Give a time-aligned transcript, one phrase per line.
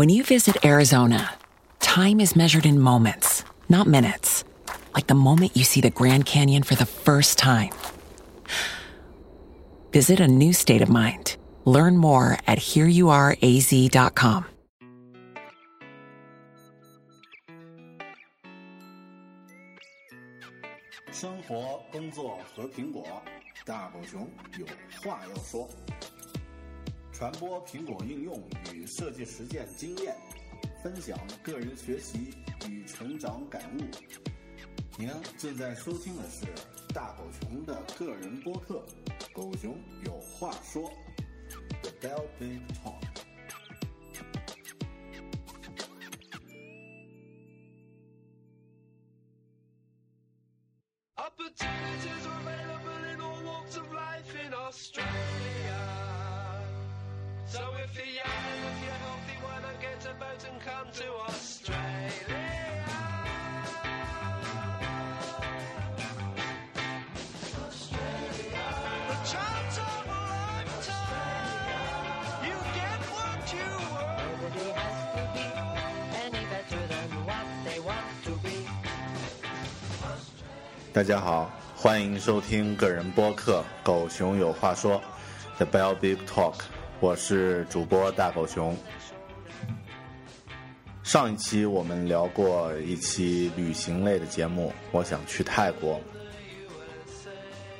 [0.00, 1.34] When you visit Arizona,
[1.80, 4.44] time is measured in moments, not minutes.
[4.94, 7.70] Like the moment you see the Grand Canyon for the first time.
[9.92, 11.36] Visit a new state of mind.
[11.64, 14.46] Learn more at hereyouareaz.com.
[21.12, 23.22] 生活、工作和苹果，
[23.64, 24.66] 大狗熊有
[25.02, 25.66] 话要说。
[27.21, 28.41] 传播苹果应用
[28.73, 30.15] 与设计实践经验，
[30.81, 32.33] 分享个人学习
[32.67, 33.83] 与成长感悟。
[34.97, 36.47] 您正在收听的是
[36.95, 38.83] 大狗熊的个人播客
[39.33, 40.89] 《狗熊有话说》
[41.83, 43.03] ，The Bell Big Talk。
[51.17, 56.00] Opportunities are available in all walks of life in Australia.
[57.51, 60.87] So if you're young and if you're healthy, why not get a boat and come
[60.99, 62.47] to Australia?
[67.67, 68.63] Australia.
[69.09, 71.67] The chance of a lifetime.
[72.47, 73.67] You get what you
[73.99, 74.31] earn.
[74.31, 75.43] Nobody has to be
[76.23, 78.63] any better than what they want to be.
[80.93, 85.01] 大家好，欢迎收听个人播客《狗熊有话说》
[85.57, 86.55] The Bell Big Talk，
[87.01, 88.77] 我是主播大狗熊。
[91.01, 95.99] 上一期我们聊过一期旅行类的节目，我想去泰国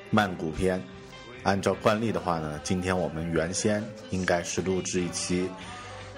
[0.09, 0.81] 曼谷篇。
[1.43, 5.47] 按照惯例的话呢，今天我们原先应该是录制一期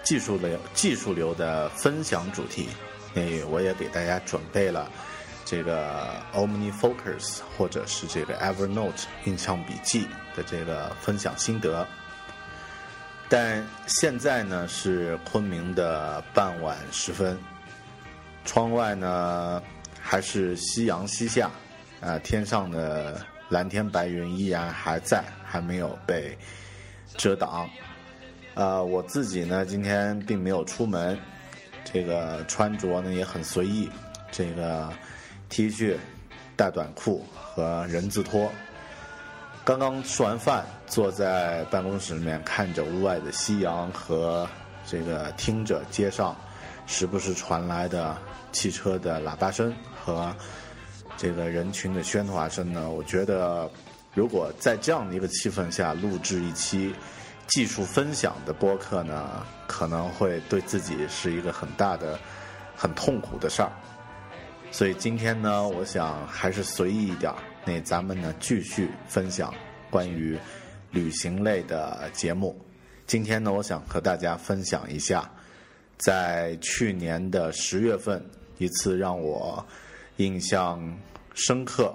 [0.01, 2.69] 技术流技术流的分享主题，
[3.13, 4.89] 那我也给大家准备了
[5.43, 11.85] 这个 OmniFocus 或者是这个 Evernote 印象笔记的这个分享心得。
[13.35, 17.35] 但现在呢是昆明的傍晚时分，
[18.45, 19.59] 窗外呢
[19.99, 21.49] 还是夕阳西下，
[21.99, 26.37] 啊、天上的蓝天白云依然还在，还没有被
[27.17, 27.67] 遮挡。
[28.53, 31.17] 呃，我自己呢今天并没有出门，
[31.83, 33.89] 这个穿着呢也很随意，
[34.31, 34.93] 这个
[35.49, 35.97] T 恤、
[36.55, 38.51] 大短裤和人字拖。
[39.65, 44.45] 刚刚吃完饭，坐在办公室里面，看着屋外的夕阳和
[44.85, 46.35] 这个听着街上
[46.85, 48.17] 时不时传来的
[48.51, 50.35] 汽车的喇叭声和
[51.15, 53.69] 这个人群的喧哗声呢，我觉得
[54.13, 56.93] 如果在这样的一个气氛下录制一期
[57.47, 62.19] 技术分享的播客呢，可能会对自己是一个很大的、
[62.75, 63.71] 很痛苦的事儿。
[64.71, 67.37] 所以今天呢，我想还是随意一点儿。
[67.65, 69.53] 那咱们呢继续分享
[69.89, 70.37] 关于
[70.91, 72.59] 旅行类的节目。
[73.05, 75.29] 今天呢，我想和大家分享一下，
[75.97, 78.23] 在去年的十月份
[78.57, 79.65] 一次让我
[80.17, 80.81] 印象
[81.33, 81.93] 深刻、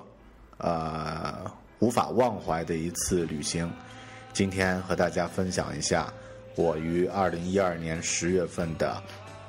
[0.58, 3.72] 呃无法忘怀的一次旅行。
[4.32, 6.12] 今天和大家分享一下
[6.56, 9.00] 我于二零一二年十月份的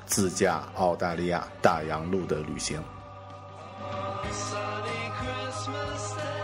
[0.06, 2.80] 自驾澳大利亚大洋路的旅行。
[5.60, 6.39] Christmas Day,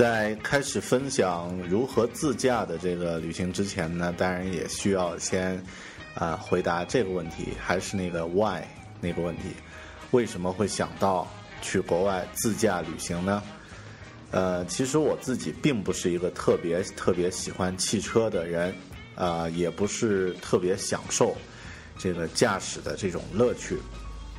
[0.00, 5.54] 在开始分享如何自驾的这个旅行之前呢，当然也需要先
[6.14, 8.62] 啊、呃回答这个问题，还是那个 why
[8.98, 9.50] 那个问题，
[10.12, 11.28] 为什么会想到
[11.60, 13.42] 去国外自驾旅行呢？
[14.30, 18.74] 呃，其实我自己并不是一个特别特别喜欢汽车的人，
[19.16, 21.36] 啊、也不是特别享受
[21.98, 23.76] 这个驾驶的这种乐趣。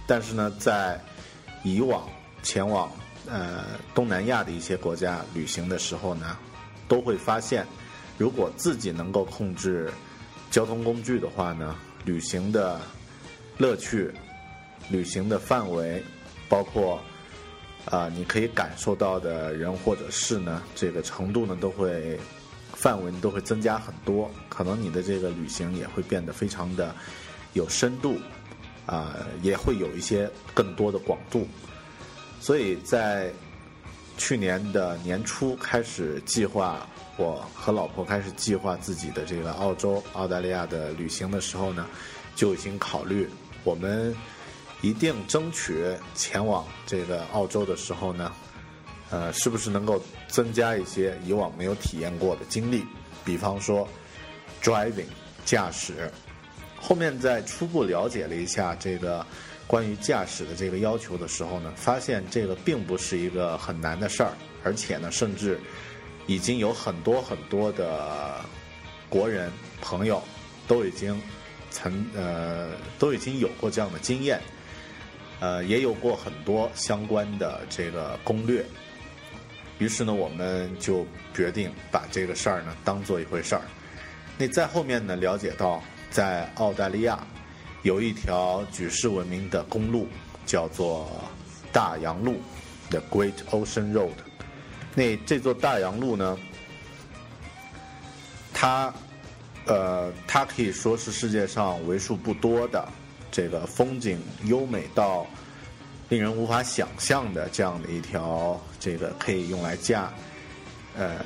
[0.07, 1.00] 但是呢，在
[1.62, 2.10] 以往
[2.42, 2.92] 前往
[3.29, 6.38] 呃东南亚的一些国家旅行的时候呢，
[6.88, 7.65] 都会发现，
[8.18, 9.91] 如果自己能够控制
[10.50, 12.79] 交通工具的话呢，旅行的
[13.57, 14.12] 乐趣、
[14.89, 16.03] 旅行的范围，
[16.50, 17.01] 包括
[17.85, 22.19] 啊、你可以感受到的人或者事呢，这个程度呢都会
[22.73, 26.94] 范围都会增加很多，可能你的这个旅行也会变得非常的
[27.53, 28.18] 有深度，
[28.85, 31.47] 啊、也会有一些更多的广度，
[32.42, 33.32] 所以在
[34.18, 41.86] 去年的年初开始计划，我和老婆开始计划自己的这个澳洲、澳大利亚的旅行的时候呢，
[42.36, 43.30] 就已经考虑
[43.64, 44.16] 我们
[44.82, 45.86] 一定争取
[46.16, 48.32] 前往这个澳洲的时候呢，
[49.12, 52.84] 呃，是不是能够增加一些以往没有体验过的经历，
[53.24, 53.88] 比方说
[54.64, 55.06] driving
[55.46, 56.12] 驾驶。
[56.80, 59.24] 后面在初步了解了一下这个
[59.71, 64.33] 关于驾驶的这个要求的时候呢，发现这个并不是一个很难的事儿，
[64.65, 65.57] 而且呢，甚至
[66.27, 68.44] 已经有很多很多的
[69.07, 70.21] 国人朋友
[70.68, 71.18] 都已经
[71.69, 74.41] 曾呃都已经有过这样的经验，
[75.39, 78.65] 呃，也有过很多相关的这个攻略。
[79.79, 83.62] 于是呢，我们就决定把这个事儿呢当做一回事儿。
[84.38, 87.25] 那在后面呢，了解到在澳大利亚
[87.83, 90.07] 有一条举世闻名的公路，
[90.45, 91.10] 叫做
[91.72, 92.39] 大洋路
[92.89, 94.13] （The Great Ocean Road）。
[94.94, 96.38] 那这座大洋路呢，
[98.54, 98.94] 它
[99.66, 102.88] 呃，它可以说是世界上为数不多的
[103.31, 105.25] 这个风景优美到
[106.10, 110.12] 令人无法想象的这样的一条这个可以用来驾
[110.98, 111.24] 呃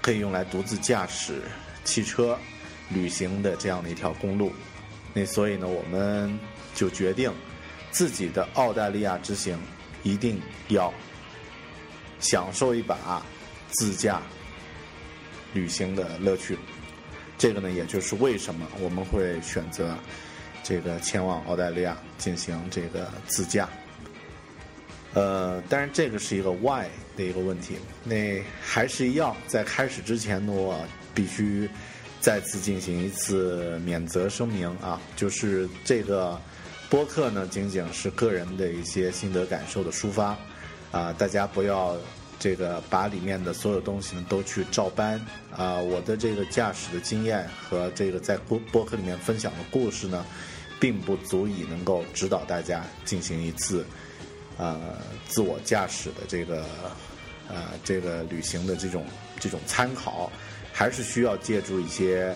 [0.00, 1.42] 可以用来独自驾驶
[1.84, 2.38] 汽车
[2.90, 4.52] 旅行的这样的一条公路。
[5.12, 6.38] 那所以呢，我们
[6.74, 7.32] 就决定
[7.90, 9.58] 自己的澳大利亚之行
[10.02, 10.92] 一定要
[12.20, 13.22] 享受一把
[13.70, 14.22] 自驾
[15.52, 16.56] 旅行的乐趣。
[17.36, 19.96] 这个呢，也就是为什么我们会选择
[20.62, 23.68] 这个前往澳大利亚进行这个自驾。
[25.14, 26.86] 呃，当然这个是一个 why
[27.16, 27.76] 的一个问题。
[28.04, 30.78] 那还是一样，在开始之前呢，我
[31.12, 31.68] 必须
[32.20, 36.38] 再次进行一次免责声明啊，就是这个
[36.88, 40.36] 播客呢，仅仅是个人的一些心得感受的抒发
[40.92, 41.96] 啊，大家不要
[42.38, 45.20] 这个把里面的所有东西呢都去照搬
[45.56, 45.78] 啊。
[45.78, 50.24] 我的这个驾驶的经验和这个在播播客里面分享的故事呢，
[50.78, 53.84] 并不足以能够指导大家进行一次。
[54.58, 56.66] 呃，自我驾驶的这个
[57.48, 59.06] 呃这个旅行的这种
[59.38, 60.30] 这种参考，
[60.80, 62.34] 还是需要借助一些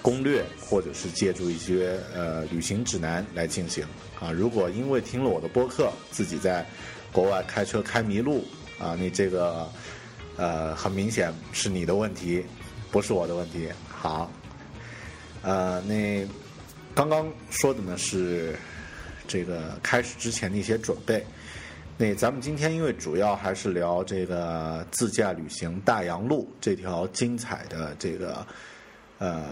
[0.00, 3.84] 攻略，或者是借助一些呃旅行指南来进行
[4.18, 4.32] 啊。
[4.32, 6.64] 如果因为听了我的播客，自己在
[7.12, 8.42] 国外开车开迷路
[8.78, 9.70] 啊，你这个
[10.38, 12.42] 呃很明显是你的问题，
[12.90, 13.68] 不是我的问题。
[13.86, 14.32] 好，
[15.42, 16.26] 呃，那
[16.94, 18.56] 刚刚说的呢是
[19.28, 21.22] 这个开始之前的一些准备。
[21.96, 28.44] 那咱们今天因为主要还是聊这个自驾旅行大洋路这条精彩的这个
[29.18, 29.44] 呃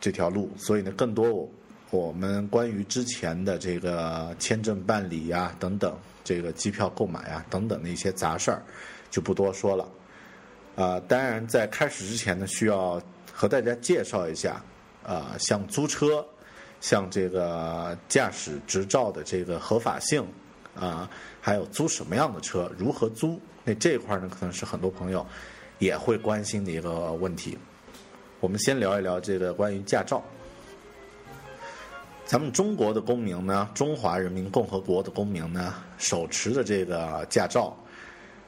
[0.00, 1.48] 这条路，所以呢，更多我
[1.90, 5.94] 我们关于之前的这个签证办理呀、等等，
[6.24, 8.62] 这个机票购买呀、等等的一些杂事儿
[9.10, 9.86] 就不多说了。
[10.74, 12.98] 啊，当然在开始之前呢，需要
[13.30, 14.58] 和大家介绍一下，
[15.04, 16.24] 啊，像租车，
[16.80, 20.26] 像这个驾驶执照的这个合法性。
[20.78, 23.40] 啊，还有租什么样的车，如何租？
[23.64, 25.26] 那这一块呢，可能是很多朋友
[25.78, 27.58] 也会关心的一个问题。
[28.40, 30.22] 我们先聊一聊这个关于驾照。
[32.24, 37.76] 咱们中国的公民呢，中华人民共和国的公民呢，手持的这个驾照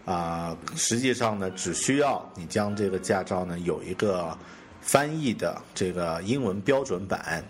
[0.05, 4.37] 啊，实际上呢，只需要你将这个驾照呢有一个
[4.81, 7.43] 翻译的这个英文标准版，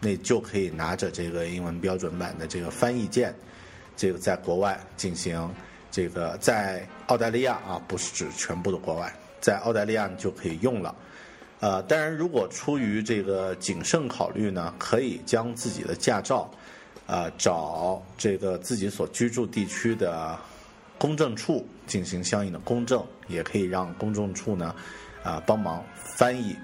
[0.00, 3.34] 那就可以拿着这个英文标准版的这个翻译件。
[3.96, 5.48] 这个在国外进行
[5.90, 10.94] 这个，在澳大利亚啊，不是指全部的国外，在澳大利亚就可以用了。
[11.60, 16.50] 呃，当然，如果出于这个谨慎考虑呢，可以将自己的驾照，
[17.06, 20.38] 啊、找这个自己所居住地区的
[20.98, 24.74] 公证处进行相应的公证，也可以让公证处呢，
[25.22, 26.54] 啊、帮忙翻译。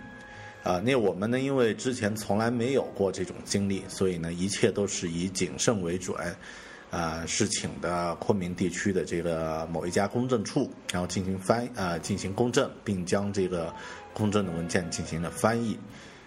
[0.63, 6.15] 啊，那我们呢，因为之前从来没有过这种经历，所以呢，一切都是以谨慎为准。
[6.91, 13.73] 呃，是请的昆明地区的这个某一家公证处，然后进行翻呃进行公证，并将这个
[14.13, 15.79] 公证的文件进行了翻译，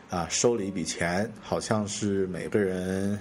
[0.10, 3.20] 啊，收了一笔钱，好像是每个人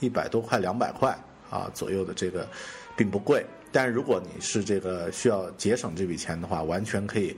[0.00, 1.18] 一百多块、两百块
[1.48, 2.46] 啊左右的这个，
[2.94, 3.44] 并不贵。
[3.72, 7.34] 但如果你是这个需要节省这笔钱的话，完全可以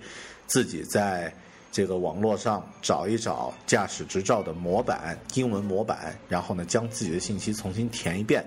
[0.49, 1.33] 自己在
[1.71, 8.45] 这个网络上找一找驾驶执照的模板，英文模板，然后呢将自己的信息重新填一遍，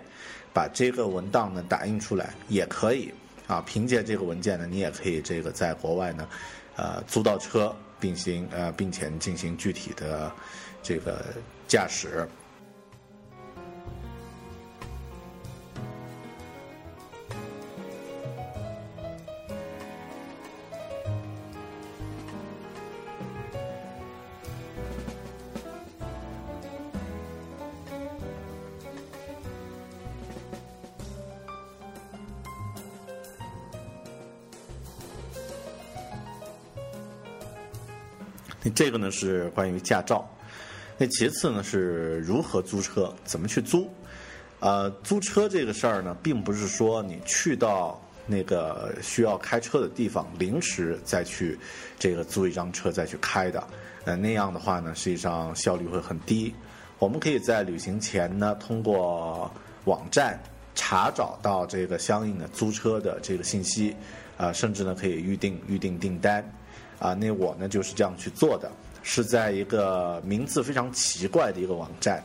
[0.57, 3.13] 把这个文档呢打印出来也可以
[3.45, 3.61] 啊。
[3.63, 6.27] 凭借这个文件呢，你也可以这个在国外呢，
[6.77, 10.31] 呃租到车，并行呃并且进行具体的
[10.81, 11.23] 这个
[11.67, 12.27] 驾驶。
[38.77, 40.23] 这个呢是关于驾照，
[40.99, 43.89] 那其次呢是如何租车，怎么去租？
[44.59, 51.57] 呃，租车这个事儿呢，并不是说你去到那个需要开车的地方，临时再去
[51.97, 53.67] 这个租一张车再去开的。
[54.05, 56.53] 呃，那样的话呢，实际上效率会很低。
[56.99, 59.51] 我们可以在旅行前呢，通过
[59.85, 60.39] 网站
[60.75, 63.95] 查找到这个相应的租车的这个信息，
[64.37, 66.47] 啊、甚至呢可以预定预定订单。
[66.99, 68.71] 啊，那我呢就是这样去做的，
[69.03, 72.23] 是在一个名字非常奇怪的一个网站，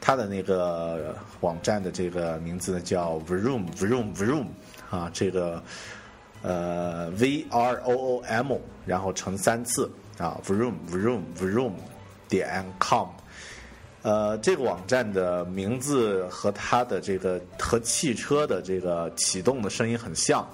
[0.00, 4.46] 它的那个网站的这个名字呢叫 Vroom Vroom Vroom
[4.90, 5.62] 啊，这个
[6.42, 11.72] 呃 V R O O M，然后乘三次啊 Vroom Vroom Vroom
[12.28, 13.08] 点 com。
[14.02, 20.48] 呃，这个网站的名字和它的这个和汽车的这个启动的声音很像，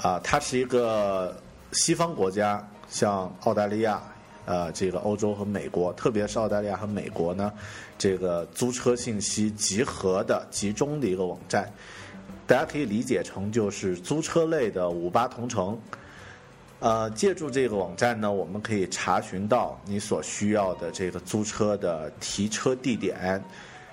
[0.00, 1.36] 啊、它是一个
[1.72, 4.02] 西方国家，像澳大利亚、
[4.44, 7.52] 呃，这个欧洲和美国，特别是澳大利亚和美国呢，
[7.96, 11.72] 这个租车信息集合的集中的一个网站，
[12.48, 15.78] 大家可以理解成就是租车类的五八同城。
[16.80, 23.40] 呃，借助这个网站呢，我们可以查询到你所需要的这个租车的提车地点，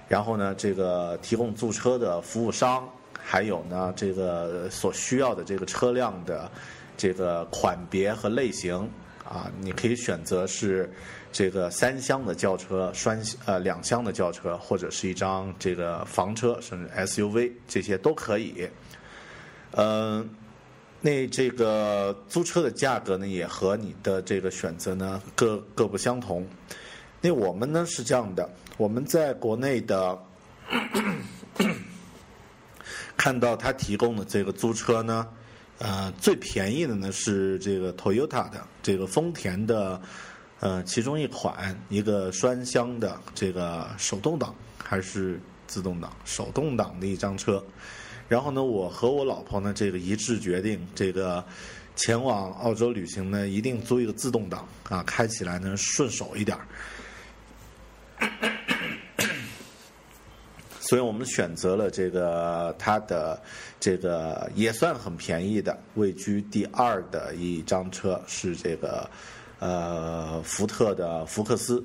[0.07, 2.87] 然后呢，这个提供租车的服务商，
[3.21, 6.49] 还有呢，这个所需要的这个车辆的
[6.97, 8.89] 这个款别和类型
[9.23, 10.91] 啊，你可以选择是
[11.31, 18.67] 这个三厢的轿车、双呃两厢的轿车，或者是一张这个房车，甚至 SUV 这些都可以。
[19.71, 20.27] 嗯、
[21.01, 26.47] 那这个租车的价格呢，也和你的这个选择呢各各不相同。
[27.21, 30.17] 那我们呢是这样的，我们在国内的
[33.17, 35.27] 看到他提供的这个租车呢，
[35.79, 40.01] 呃，最便宜的呢是这个 Toyota 的这个丰田的，
[40.59, 46.11] 呃，其中一款一个双厢的这个手动挡还是自动挡？
[46.25, 47.63] 手动挡的一张车。
[48.27, 51.45] 然后呢，我和我老婆呢，这个一致决定，这个
[51.95, 56.67] 前往澳洲旅行呢，一定租一个自动挡啊，开起来呢顺手一点儿。
[60.87, 63.37] 所以我们选择了这个它的
[63.77, 69.09] 这个也算很便宜的，位居第二的一张车是这个
[69.59, 71.83] 呃福特的福克斯。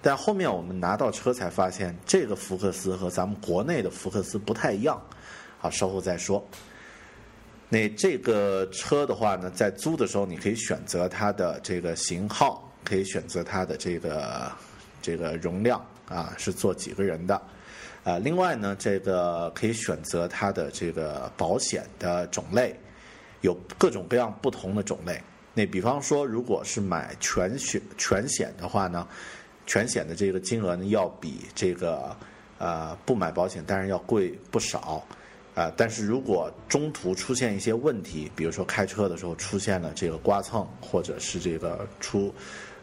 [0.00, 5.00] 但后面我们拿到车才发现，这个福克斯和咱们国内的福克斯不太一样。
[5.58, 6.42] 好，稍后再说。
[7.68, 14.50] 那这个车的话呢，在租的时候，你可以选择它的这个型号，可以选择它的这个
[15.02, 17.40] 这个容量啊，是坐几个人的。
[18.04, 22.74] 啊，另外呢，这个可以选择它的这个保险的种类，
[23.42, 25.20] 有各种各样不同的种类。
[25.54, 29.06] 那比方说，如果是买全险全险的话呢，
[29.66, 32.16] 全险的这个金额呢，要比这个
[32.58, 35.04] 呃不买保险当然要贵不少。
[35.54, 42.34] 啊、但是如果中途出现一些问题，比如说开车的时候出现了这个刮蹭，或者是这个出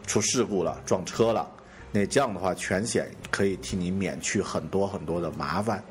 [0.06, 1.50] 出事故了、撞车了，
[1.92, 5.84] 那这样的话，全险可以替你免去很多很多的麻烦。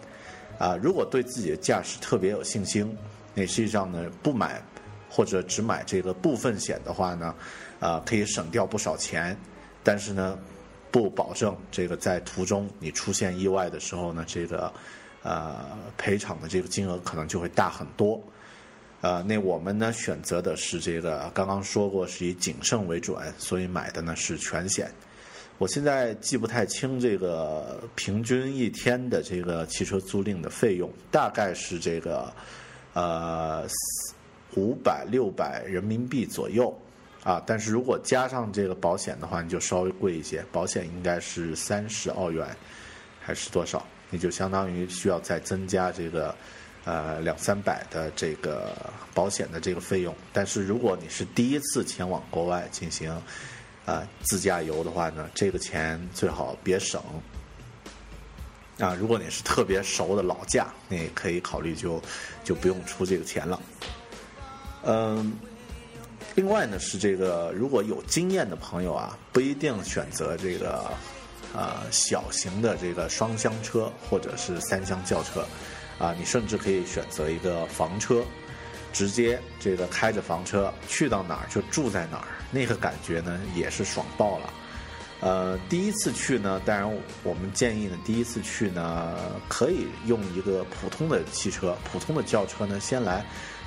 [0.58, 2.96] 啊、如果对自己的驾驶特别有信心，
[3.34, 4.62] 那实际上呢，不买
[5.08, 7.34] 或者只买这个部分险的话呢，
[7.80, 9.36] 啊、可以省掉不少钱，
[9.82, 10.38] 但是呢，
[10.90, 14.72] 不保证这个在途中你出现意外的时候呢，这个。
[15.24, 18.22] 呃，赔偿的这个金额可能就会大很多。
[19.00, 24.88] 呃，那我们呢选择的是这个，刚刚说过是以谨慎为准，所以买的呢是全险。
[25.58, 32.32] 我现在记不太清这个平均一天的这个汽车租赁的费用，大概是这个
[32.92, 33.66] 呃
[34.54, 36.72] 五百六百人民币左右
[37.24, 37.42] 啊。
[37.44, 42.46] 但是如果加上这个保险的话，你就稍微贵一些，保险应该是三十澳元
[43.20, 43.84] 还是多少？
[44.10, 46.32] 你就相当于需要再增加这个
[46.84, 48.76] 呃两三百的这个
[49.12, 50.14] 保险的这个费用。
[50.32, 53.12] 但是如果你是第一次前往国外进行
[53.88, 57.00] 啊、自驾游的话呢，这个钱最好别省。
[58.78, 62.00] 啊，如果你是特别熟的老驾，你可以考虑就
[62.44, 63.58] 就不用出这个钱了。
[64.84, 65.32] 嗯，
[66.34, 70.84] 另外呢是这个，如果有经验的朋友啊，不一定选择这个
[71.54, 75.44] 呃小型的这个双厢车或者是三厢轿车，
[75.98, 78.22] 啊，你甚至可以选择一个房车，
[78.92, 84.52] 直接这个开着房车去到哪儿就住在哪儿，那个感觉呢也是爽爆了。
[85.20, 86.88] 呃，第一次去呢，当然
[87.24, 89.16] 我们建议呢，第一次去呢，
[89.48, 93.24] 可以用一个普通的汽车、普通的轿车呢，先来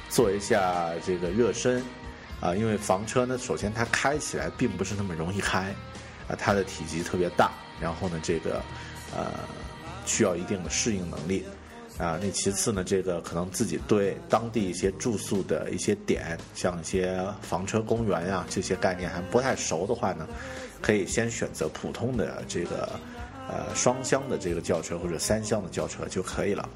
[0.07, 1.83] 做一下这个热身
[2.39, 5.75] 啊、因为房车呢，首先它开起来并不是那么容易开
[6.27, 8.63] 啊、它的体积特别大，然后呢，这个
[9.13, 9.27] 呃
[10.05, 11.45] 需要一定的适应能力
[11.97, 20.27] 啊、那其次呢，这个可能自己对当地一些住宿的一些点，像一些房车公园呀、这些概念还不太熟的话呢，
[20.81, 22.99] 可以先选择普通的这个
[23.47, 26.67] 呃双厢的这个轿车或者三厢的轿车就可以了。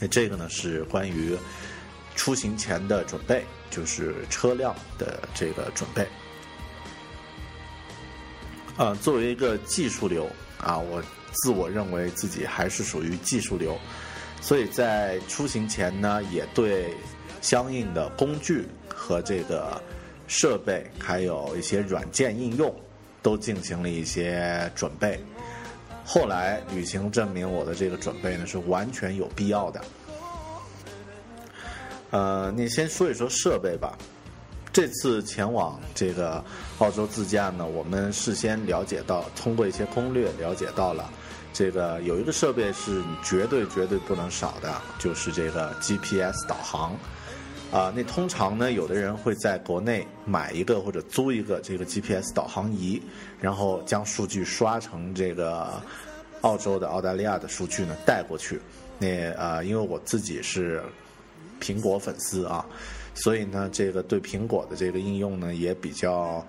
[0.00, 1.36] 那这个呢是关于
[2.14, 6.06] 出行前的准备，就是车辆的这个准备。
[8.78, 13.76] 呃，作为一个技术流啊，我自我认为自己还是属于技术流，
[14.40, 16.94] 所以在出行前呢，也对
[17.40, 19.80] 相应的工具和这个
[20.26, 22.74] 设备，还有一些软件应用，
[23.22, 25.20] 都进行了一些准备。
[26.04, 29.80] 后来旅行证明我的这个准备呢是完全有必要的。
[32.10, 33.96] 呃，你先说一说设备吧。
[34.72, 36.42] 这次前往这个
[36.78, 41.10] 澳洲自驾呢，我们事先了解到，通过一些攻略了解到了，
[41.52, 46.96] 这个有一个设备是你绝对绝对不能少的，就是这个 GPS 导航。
[47.70, 52.98] 啊，那通常呢，有的人会在国内买一个或者租一个这个 GPS 导航仪，
[53.38, 55.78] 然后将数据刷成这个
[56.40, 58.58] 澳洲的、澳大利亚的数据呢带过去。
[58.98, 60.82] 那呃，因为我自己是
[61.60, 62.64] 苹果粉丝啊，
[63.14, 66.42] 所以呢，这个对苹果的这个应用呢也比较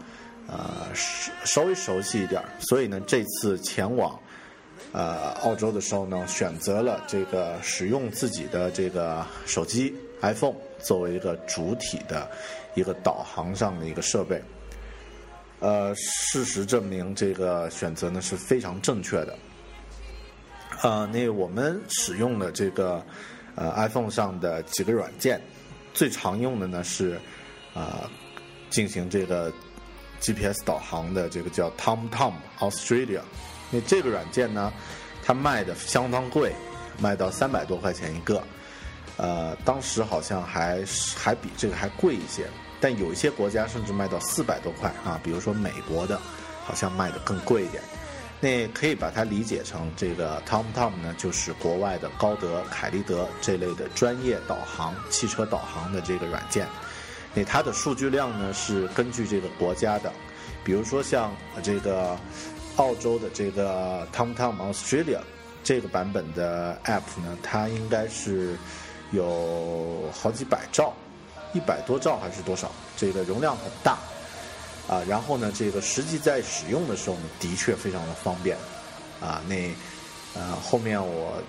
[0.47, 2.47] 呃稍稍微熟悉一点儿。
[2.62, 4.17] 所以呢，这次前往
[4.91, 12.30] 呃澳洲的时候呢，选择了这个使用自己的这个手机 iPhone 作为一个主体的
[12.75, 14.41] 一个导航上的一个设备。
[15.60, 19.38] 呃，事实证明这个选择呢是非常正确的。
[20.82, 23.06] 呃，那我们使用的这个
[23.56, 25.41] 呃 iPhone 上的几个软件，
[25.93, 27.19] 最常用的呢是
[27.73, 28.10] 呃
[28.69, 29.52] 进行这个
[30.21, 33.21] GPS 导航的这个叫 TomTom Australia。
[33.71, 34.71] 那这个软件呢，
[35.23, 36.53] 它卖的相当贵，
[36.99, 38.43] 卖到三百多块钱一个。
[39.17, 40.82] 呃，当时好像还
[41.15, 42.47] 还比这个还贵一些，
[42.79, 46.17] 但有一些国家甚至卖到四百多块啊，比如说美国的，
[46.63, 47.84] 好像卖的更贵一点。
[48.39, 56.65] 那可以把它理解成这个 TomTom 呢，就是国外的高德、凯立德这类的专业导航、汽车导航的这个软件。
[57.34, 60.10] 那它的数据量呢是根据这个国家的，
[60.63, 62.17] 比如说像这个
[62.77, 65.19] 澳洲的这个 TomTom Australia
[65.63, 68.55] 这个版本的 App 呢，它应该是
[69.12, 70.93] 有好几百兆，
[71.53, 72.71] 一百多兆还是多少？
[72.95, 73.97] 这个容量很大。
[74.88, 78.58] 啊，然后呢，这个实际在使用的时候呢，的确非常的方便，
[79.21, 79.69] 啊，那
[80.34, 81.39] 呃后面我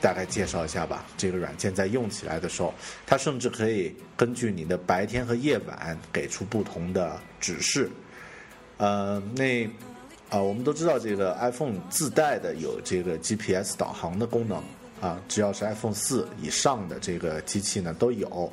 [0.00, 1.04] 大概介绍一下吧。
[1.16, 2.72] 这个软件在用起来的时候，
[3.04, 7.90] 它甚至可以根据你的白天和夜晚给出不同的指示。
[8.76, 9.68] 呃，那
[10.34, 14.60] 啊，我们都知道这个 iPhone 自带的有这个 GPS 导航的功能
[15.00, 18.52] 啊，只要是 iPhone 四以上的这个机器呢都有。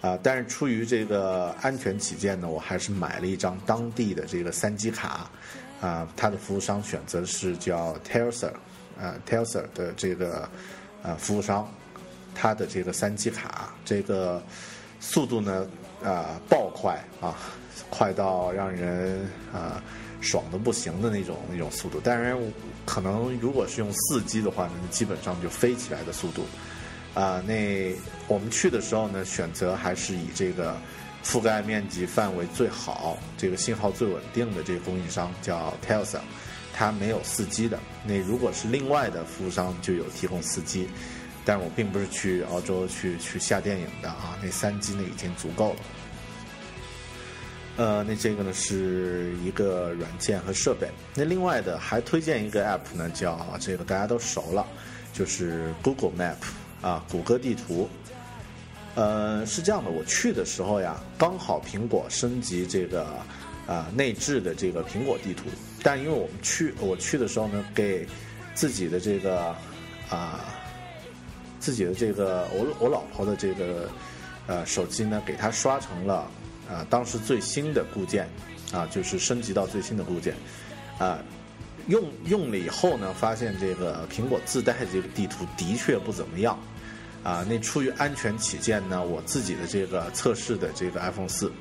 [0.00, 5.30] 啊，但是出于这个安全起见呢，我还是买了一张当地的这个三 G 卡，
[5.80, 10.48] 啊，它的服务商选择是叫 Telsa，Telsa 的这个
[11.04, 11.72] 呃服务商，
[12.34, 14.42] 它的这个三 G 卡，这个
[14.98, 15.64] 速度呢
[16.02, 17.38] 啊爆快啊，
[17.88, 19.20] 快到让人
[19.52, 19.80] 啊
[20.22, 22.00] 爽的不行的那种那种速度。
[22.00, 22.38] 当然，
[22.86, 26.46] 可能如果是用四 G 的话呢，基本上就飞起来的速度。
[27.14, 27.94] 啊，那
[28.26, 30.74] 我们去的时候呢，选择还是以这个
[31.22, 36.20] 覆盖面积范围最好、这个信号最稳定的这个供应商叫 Telsa，
[36.72, 37.78] 它没有四 G 的。
[38.06, 40.88] 那如果是另外的服务商就有提供四 G，
[41.44, 45.80] 但我并不是去澳洲去去下电影的啊，那三 G 呢已经足够了。
[47.76, 50.88] 呃，那这个呢是一个软件和设备。
[51.14, 54.66] 那另外的还推荐一个 app 呢，叫这个大家都熟了，
[55.12, 56.36] 就是 Google Map
[56.86, 57.88] 啊，谷歌地图。
[58.94, 63.06] 呃，是这样的，我去的时候呀，刚好苹果升级这个
[63.66, 65.44] 啊、内置的这个苹果地图，
[65.82, 68.06] 但因为我们去我去的时候呢，给
[68.54, 69.56] 自己的这个
[70.10, 70.44] 啊、
[71.58, 73.88] 自己的这个我我老婆的这个
[74.46, 76.30] 呃手机呢，给它刷成了
[76.72, 78.26] 啊、当时最新的固件
[78.72, 80.34] 啊、就是升级到最新的固件
[80.98, 81.18] 啊、
[81.88, 86.58] 用用了以后呢，发现这个苹果自带这个地图的确不怎么样。
[87.24, 91.52] 啊，那出于安全起见呢，我自己的这个测试的这个 iPhone 四，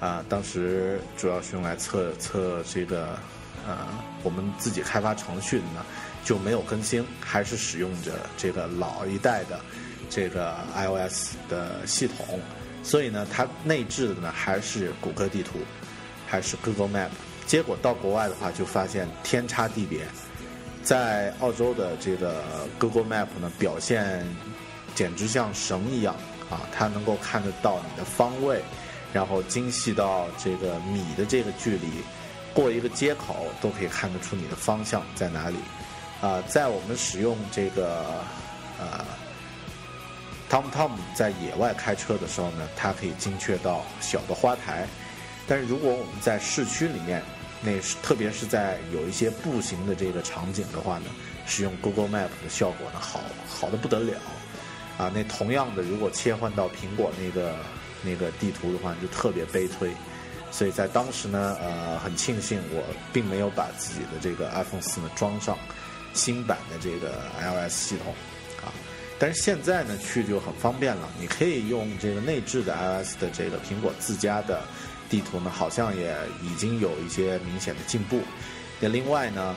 [0.00, 3.16] 啊，当时主要是用来测测这个，
[3.64, 3.78] 呃，
[4.24, 5.86] 我们自己开发程序的呢，
[6.24, 9.60] 就没有更新，还是使用着这个老一代的
[10.10, 12.40] 这个 iOS 的系统，
[12.82, 15.58] 所以呢，它内置的呢还是谷歌地图，
[16.26, 17.10] 还是 Google Map。
[17.46, 20.00] 结果到国外的话，就发现天差地别。
[20.82, 22.44] 在澳洲的这个
[22.78, 24.26] Google Map 呢，表现
[24.94, 26.14] 简直像神一样
[26.48, 26.62] 啊！
[26.72, 28.62] 它能够看得到你的方位，
[29.12, 31.88] 然后精细到这个米的这个距离，
[32.54, 35.56] 过一个街口都可以看得出你的方向在哪里。
[36.22, 38.04] 啊，在我们使用这个
[38.78, 39.04] 呃
[40.50, 44.86] TomTom 在野外开车的时候呢，它可以精确到小的花台，
[45.46, 47.22] 但是如果我们在市区里面，
[47.60, 51.06] 那是特别是在有一些步行的这个场景的话呢，
[51.46, 54.14] 使用 Google Map 的效果呢好好的不得了。
[54.96, 57.54] 啊，那同样的，如果切换到苹果那个
[58.02, 59.92] 那个地图的话，就特别悲催。
[60.50, 62.82] 所以在当时呢，呃，很庆幸我
[63.12, 65.58] 并没有把自己的这个 iPhone 四呢装上
[66.14, 68.14] 新版的这个 iOS 系统。
[69.18, 74.62] 但是现在呢，去就很方便了，你可以用这个内置的 iOS 的这个苹果自家的
[75.10, 78.20] 地图呢，好像也已经有一些明显的进步。
[78.78, 79.56] 那另外呢，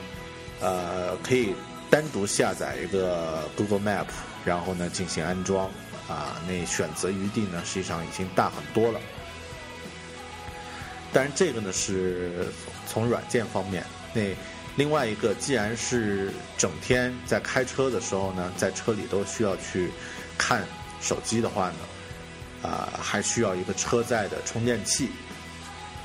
[0.60, 1.54] 呃，可以
[1.88, 4.06] 单独下载一个 Google Map，
[4.44, 5.70] 然后呢进行安装
[6.08, 9.00] 啊，那选择余地呢实际上已经大很多了。
[11.12, 12.48] 当然，这个呢是
[12.88, 13.84] 从软件方面。
[14.14, 14.22] 那
[14.74, 19.90] 另外一个，既然是整天在开车的时候呢，在车里都需要去
[20.38, 20.64] 看
[21.00, 25.10] 手机的话呢，啊、还需要一个车载的充电器。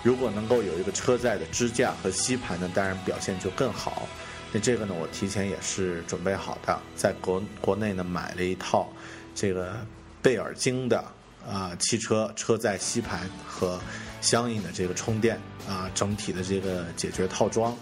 [0.03, 4.07] 如果能够有一个车载的支架和吸盘呢，当然表现就更好。
[4.51, 8.91] 那这个呢，我提前也是准备好的，在国国内呢买了一套
[9.33, 9.75] 这个
[10.21, 11.03] 贝尔金的
[11.49, 13.79] 啊、汽车车载吸盘和
[14.19, 17.73] 相应的这个充电啊、整体的这个解决套装。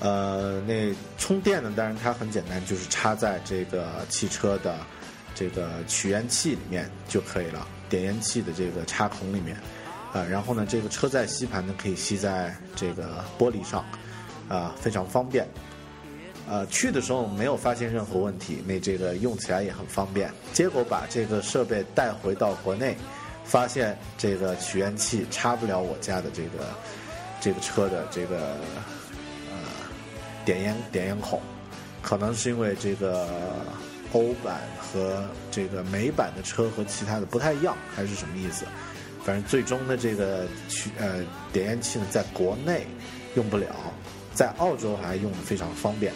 [0.00, 4.76] 呃，那充电呢，当然它很简单，就是插在这个汽车的
[5.34, 9.56] 这个取烟器里面就可以了，点烟器的这个插孔里面。
[10.12, 13.84] 啊，然后呢，这个车载吸盘呢可以吸在这个玻璃上，
[14.48, 15.46] 啊，非常方便。
[16.48, 20.32] 呃，去的时候没有发现任何问题，那这个用起来也很方便。
[20.54, 22.96] 结果把这个设备带回到国内，
[23.44, 26.70] 发现这个取烟器插不了我家的这个
[27.38, 28.56] 这个车的这个
[30.48, 31.38] 点烟点烟孔，
[32.00, 33.28] 可能是因为这个
[34.14, 38.64] 欧版和这个美版的车和其他的不太一样，还是什么意思？
[39.22, 42.86] 反正最终的这个去呃点烟器呢，在国内
[43.34, 43.66] 用不了，
[44.32, 46.14] 在澳洲还用的非常方便。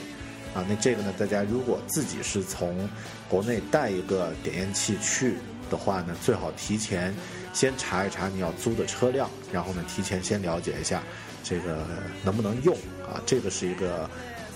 [0.55, 2.89] 啊，那这个呢，大家如果自己是从
[3.29, 5.35] 国内带一个点烟器去
[5.71, 7.15] 的话呢，最好提前
[7.53, 11.03] 先查一查你要租的车辆，然后呢，提前先了解一下
[11.45, 11.87] 这个
[12.25, 12.75] 能不能用
[13.13, 14.09] 啊，这个是一个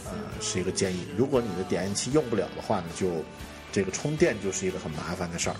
[0.06, 1.06] 呃是一个建议。
[1.16, 3.22] 如果你的点烟器用不了的话呢，就
[3.70, 5.56] 这个充电就是一个很麻烦的事儿。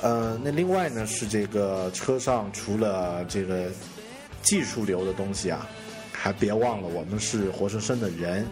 [0.00, 3.68] 呃，那另外呢是这个车上除了这个
[4.42, 5.66] 技术流的东西啊，
[6.12, 8.46] 还别忘了我们是活生生的人，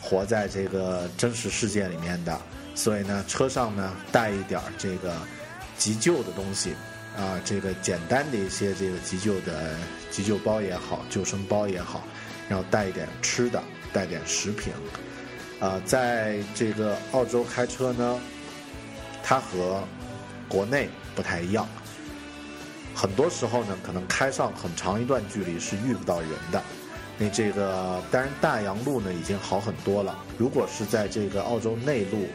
[0.00, 2.38] 活在这个真实世界里面的，
[2.74, 5.16] 所以呢，车上呢带一点这个
[5.78, 6.74] 急救的东西
[7.16, 9.74] 啊，这个简单的一些这个急救的
[10.10, 12.04] 急救包也好，救生包也好，
[12.50, 14.72] 然后带一点吃的，带点食品。
[15.60, 18.18] 啊，在这个澳洲开车呢，
[19.22, 19.84] 它和
[20.48, 21.68] 国内不太一样。
[22.92, 26.60] 很多时候呢，可能开上很长一段距离是遇不到人的。
[27.16, 30.18] 那这个当然大洋路呢已经好很多了。
[30.36, 32.26] 如果是在这个澳洲内陆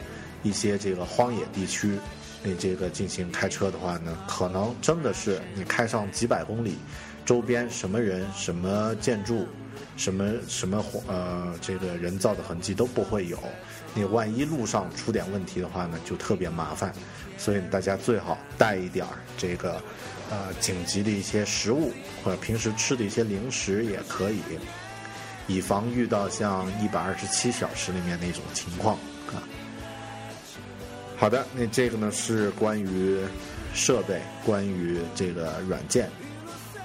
[0.42, 1.98] 一些这个荒野地区，
[2.42, 6.78] 你这个进行开车的话呢，可能真的是你开上几百公里，
[7.24, 9.46] 周边什么人、什么建筑、
[9.96, 13.38] 什么什么呃这个人造的痕迹都不会有。
[13.94, 16.92] 你万一路上出点问题的话呢，就特别麻烦。
[17.38, 19.82] 所以大家最好带一点儿这个
[20.30, 21.92] 呃紧急的一些食物，
[22.24, 24.40] 或者平时吃的一些零食也可以，
[25.46, 28.96] 以防遇到像一百二十七小时里面那种情况
[29.28, 29.44] 啊。
[31.18, 33.20] 好的，那这个呢是关于
[33.74, 36.06] 设备，关于这个软件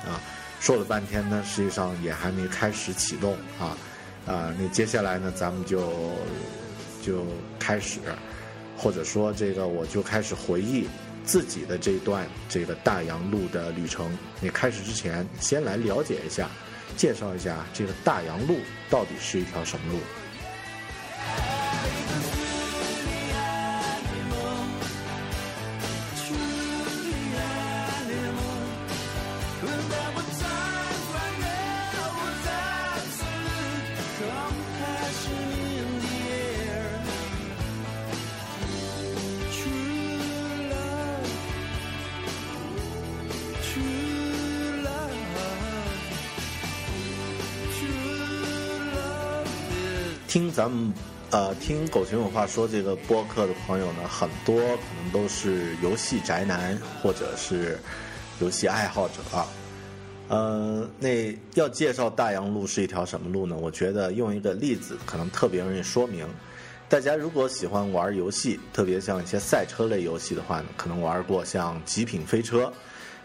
[0.06, 0.20] 啊，
[0.62, 3.76] 说了半天呢，实际上也还没开始启动啊
[4.28, 5.92] 啊，那接下来呢，咱们就
[7.02, 7.26] 就
[7.58, 8.00] 开始，
[8.78, 10.88] 或者说这个我就开始回忆
[11.26, 14.16] 自己的这段这个大洋路的旅程。
[14.40, 16.48] 你开始之前，先来了解一下，
[16.96, 20.00] 介绍一下这个大洋路到底是一条什么路。
[50.62, 50.94] 咱们
[51.32, 57.80] 呃听狗熊有话说这个播客的朋友呢，很多可能都是游戏宅男或者是
[58.40, 59.16] 游戏爱好者。
[60.28, 63.58] 呃，那要介绍大洋路是一条什么路呢？
[63.60, 66.28] 我觉得用一个例子可能特别容易说明。
[66.88, 72.66] 大家如果喜欢玩游戏，特别像一些赛车类游戏的话呢，可能玩过像《极品飞车》《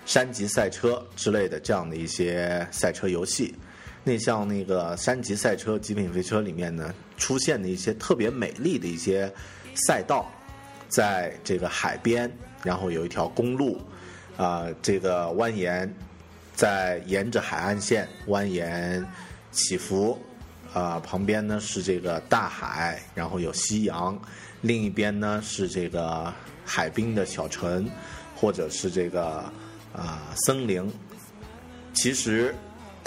[0.06, 3.54] 山脊赛车》之类的这样的一些赛车游戏。
[4.06, 9.28] 那像那个山脊赛车、极品飞车里面呢，出现的一些特别美丽的一些
[9.74, 10.30] 赛道，
[10.88, 12.30] 在这个海边，
[12.62, 13.80] 然后有一条公路，
[14.36, 15.90] 啊、这个蜿蜒，
[16.54, 19.04] 在沿着海岸线蜿蜒
[19.50, 20.16] 起伏，
[20.72, 24.16] 啊、旁边呢是这个大海，然后有夕阳，
[24.60, 26.32] 另一边呢是这个
[26.64, 27.90] 海滨的小城，
[28.36, 29.52] 或者是这个
[29.92, 30.88] 啊、森林。
[31.92, 32.54] 其实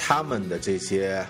[0.01, 1.23] 他们的这些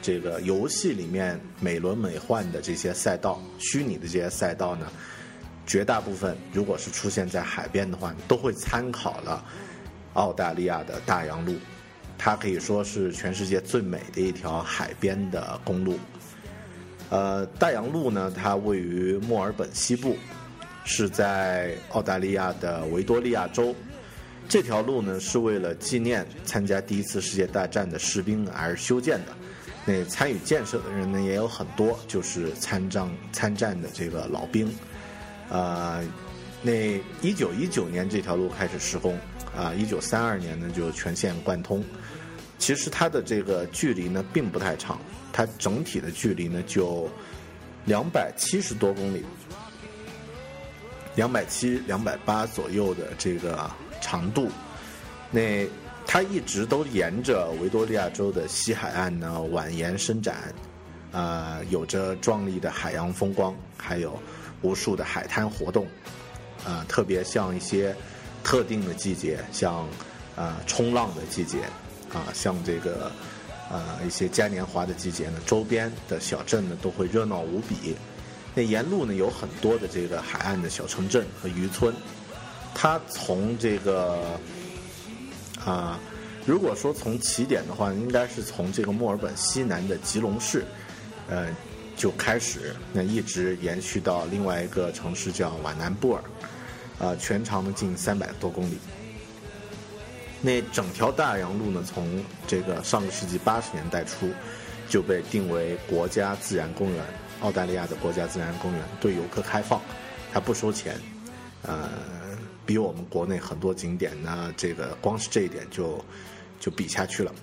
[0.00, 4.86] 这个游戏里面美轮美奂的这些赛道，虚拟的这些赛道呢，
[5.66, 9.44] 绝大部分如果是出现在海边的话，都会参考了
[10.14, 11.54] 澳大利亚的大洋路，
[12.16, 15.98] 它可以说是全世界最美的一条海边的公路。
[17.10, 20.16] 呃，大洋路呢，它位于墨尔本西部，
[20.84, 23.74] 是在澳大利亚的维多利亚州。
[24.48, 29.34] 这条路呢是为了纪念参加第一次世界大战的士兵而修建的。
[29.86, 34.72] 那参与建设的人呢也有很多，就是参战参战的这个老兵。
[35.50, 36.02] 呃，
[36.62, 39.18] 那一九一九年这条路开始施工，
[39.54, 41.84] 啊，一九三二年呢就全线贯通。
[42.58, 44.98] 其实它的这个距离呢并不太长，
[45.32, 47.10] 它整体的距离呢就
[47.84, 49.22] 两百七十多公里，
[51.14, 53.70] 两百七、两百八左右的这个
[54.04, 54.50] 长度。
[55.30, 55.66] 那
[56.06, 60.54] 它一直都沿着维多利亚州的西海岸呢蜿蜒伸展，
[61.10, 64.20] 啊、有着壮丽的海洋风光，还有
[64.60, 65.86] 无数的海滩活动，
[66.66, 67.96] 啊、特别像一些
[68.44, 69.88] 特定的季节，像
[70.36, 71.60] 啊冲浪的季节，
[72.12, 73.10] 啊，像这个
[73.70, 77.96] 啊一些嘉年华的季节呢，周边的小镇呢都会热闹无比。
[78.54, 81.92] 那沿路呢有很多的这个海岸的小城镇和渔村，
[82.74, 84.38] 它从这个
[85.64, 85.98] 啊，
[86.44, 90.64] 如果说从起点的话，应该是从这个墨尔本西南的吉隆市，
[91.28, 91.48] 呃，
[91.96, 96.22] 就开始，那一直延续到另外一个城市叫瓦南布尔，
[96.98, 98.78] 啊，全长呢近三百多公里。
[100.42, 104.28] 那整条大洋路呢，从这个上个世纪八十年代初
[104.90, 107.02] 就被定为国家自然公园，
[107.40, 109.80] 澳大利亚的国家自然公园，对游客开放，
[110.30, 111.00] 它不收钱，
[111.62, 111.88] 呃，
[112.66, 116.04] 比我们国内很多景点呢，这个光是这一点就
[116.58, 117.34] 就比下去了。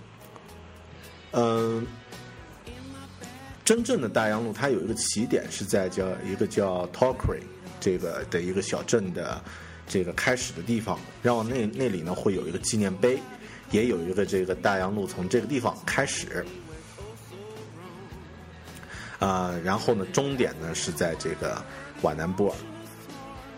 [1.31, 1.85] 嗯、
[3.63, 7.39] 真正的大洋路它有一个起点是在叫一个叫 Torquay
[7.79, 9.41] 这个的一个小镇的
[9.87, 13.19] 这个开始的地方，然后那那里呢会有一个纪念碑，
[13.71, 16.45] 也有一个这个大洋路从这个地方开始。
[19.19, 21.63] 啊、然后呢，终点呢是在这个
[22.01, 22.55] 瓦南布尔。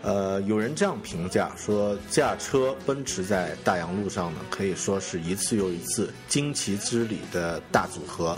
[0.04, 8.36] 呃，有人这样评价说，驾车奔驰在大洋路上呢，可以说是一次又一次惊奇之旅的大组合。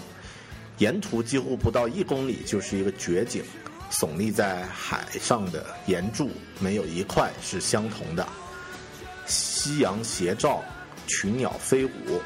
[0.79, 3.43] 沿途几乎不到一公里就是一个绝景，
[3.91, 8.25] 耸立在海上的岩柱没有一块是相同的。
[9.27, 10.63] 夕阳斜照，
[11.09, 12.21] 群鸟飞舞，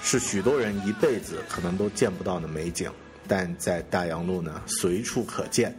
[0.00, 2.88] 是许多人一辈子可能都见不到的美景，
[3.26, 5.76] 但在大洋路呢随处可见。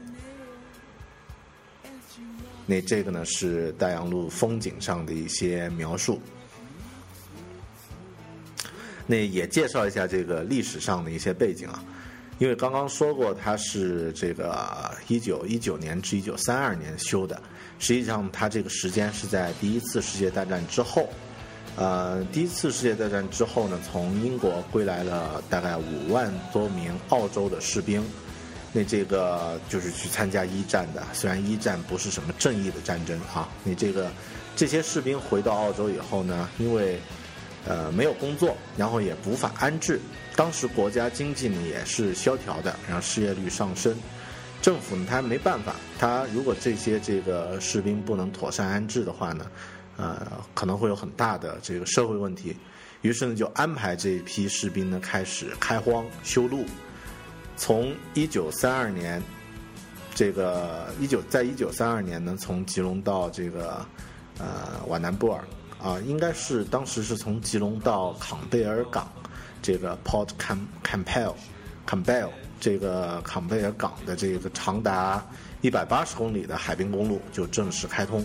[2.69, 6.21] 那这个呢是大洋路风景上的一些描述。
[9.07, 11.83] 那也介绍一下这个历史上的一些背景啊，
[12.37, 17.41] 因为刚刚说过它是这个一九一九年至一九三二年修的，
[17.79, 21.09] 实际上它这个时间是在第一次世界大战之后。
[21.75, 28.03] 呃，第一次世界大战之后呢，从英国归来了大概五万多名澳洲的士兵，
[28.71, 31.03] 那这个就是去参加一战的。
[31.13, 34.11] 虽然一战不是什么正义的战争哈，你这个
[34.55, 36.99] 这些士兵回到澳洲以后呢，因为
[37.65, 39.99] 呃没有工作，然后也无法安置，
[40.35, 43.95] 当时国家经济呢也是萧条的，然后失业率上升，
[44.61, 49.45] 政府呢他没办法，他如果这些这个士兵不能妥善安置的话呢。
[50.01, 52.55] 呃，可能会有很大的这个社会问题，
[53.01, 56.63] 于是呢，就安排这一批士兵呢开始开荒修路。
[57.59, 59.21] 从一九三二年，
[60.15, 63.85] 这个一九在一九三二年呢，从吉隆到这个
[64.37, 65.43] 呃瓦南布尔
[65.83, 69.11] 啊，应该是当时是从吉隆到坎贝尔港，
[69.61, 71.35] 这个 Port Cam Campbell
[71.85, 72.29] Campbell
[72.61, 75.21] 这个坎贝尔港的这个长达
[75.59, 78.23] 一百八十公里的海滨公路就正式开通。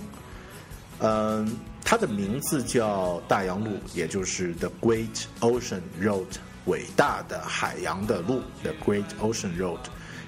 [1.00, 6.26] 嗯，它的名字叫大洋路，也就是 The Great Ocean Road，
[6.66, 9.80] 伟大的海洋的路，The Great Ocean Road。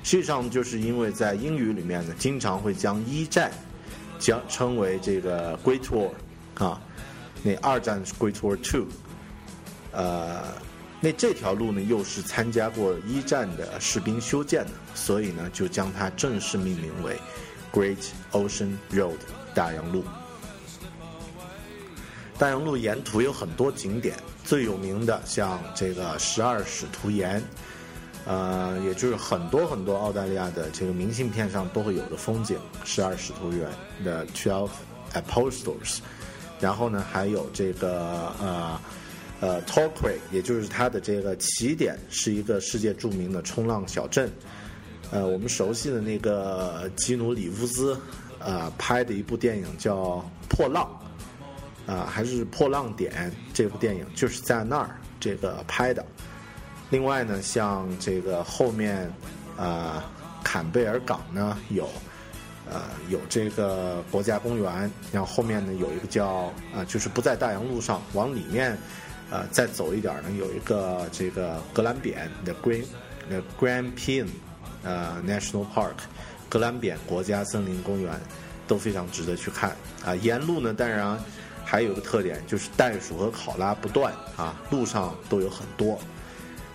[0.02, 3.50] 实际上，就是因为在英语里面呢，经常会将一战
[4.18, 6.10] 将称为这个 Great War
[6.54, 6.80] 啊，
[7.42, 8.86] 那二战是 Great War Two，
[9.92, 10.44] 呃，
[11.00, 17.18] 那这条路呢又是参加过一战的士兵修建的，所以呢就将它正式命名为
[17.72, 19.18] Great Ocean Road
[19.54, 20.04] 大洋路。
[22.38, 27.42] 大洋路沿途有很多景点，最有名的像这个十二使徒岩，
[28.26, 33.66] 呃，也就是很多很多澳大利亚的这个明信片上都会有的风景，十二使徒岩
[34.04, 34.68] 的 Twelve
[35.14, 36.00] Apostles。
[36.60, 38.80] 然后呢，还有这个呃
[39.40, 44.30] 呃 Torquay，也就是它的这个起点是一个世界著名的冲浪小镇。
[45.10, 47.98] 呃，我们熟悉的那个基努里乌斯
[48.38, 49.96] 呃拍的一部电影叫
[50.50, 50.86] 《破浪》。
[51.86, 56.04] 啊，还是《破浪点》这部电影就是在那儿这个拍的。
[56.90, 59.10] 另外呢，像这个后面，
[59.56, 60.02] 呃，
[60.42, 61.88] 坎贝尔港呢有，
[62.68, 68.76] 呃，有这个国家公园，然后后面呢有一个叫啊，就是不在大洋路上，往里面，
[69.30, 72.84] 呃，再走一点呢有一个这个格兰扁的 Green
[73.30, 74.26] 的 Grandpin
[74.82, 75.94] 呃 National Park，
[76.48, 78.12] 格兰扁国家森林公园
[78.68, 80.14] 都非常值得去看啊。
[80.16, 81.18] 沿路呢，当然。
[81.68, 85.98] 还有个特点就是袋鼠和考拉不断啊，路上都有很多。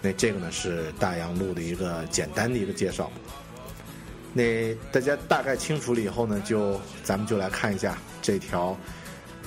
[0.02, 3.10] 那这个呢是大洋路的一个简单的一个介绍。
[4.34, 8.78] 那大家大概清楚了以后呢，就咱们就来看一下这条，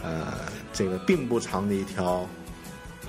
[0.03, 0.33] 呃，
[0.73, 2.27] 这个并不长的一条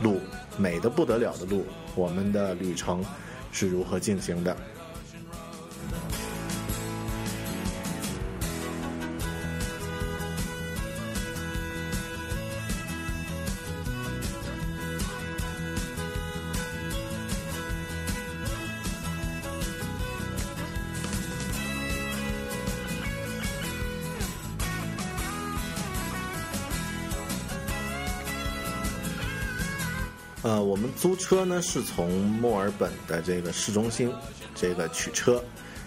[0.01, 0.19] 路，
[0.57, 3.03] 美的不得了的路，我们的旅程
[3.51, 4.55] 是如何进行的。
[31.05, 34.11] 租车呢是从墨尔本的这个市中心
[34.55, 35.39] 这个取车，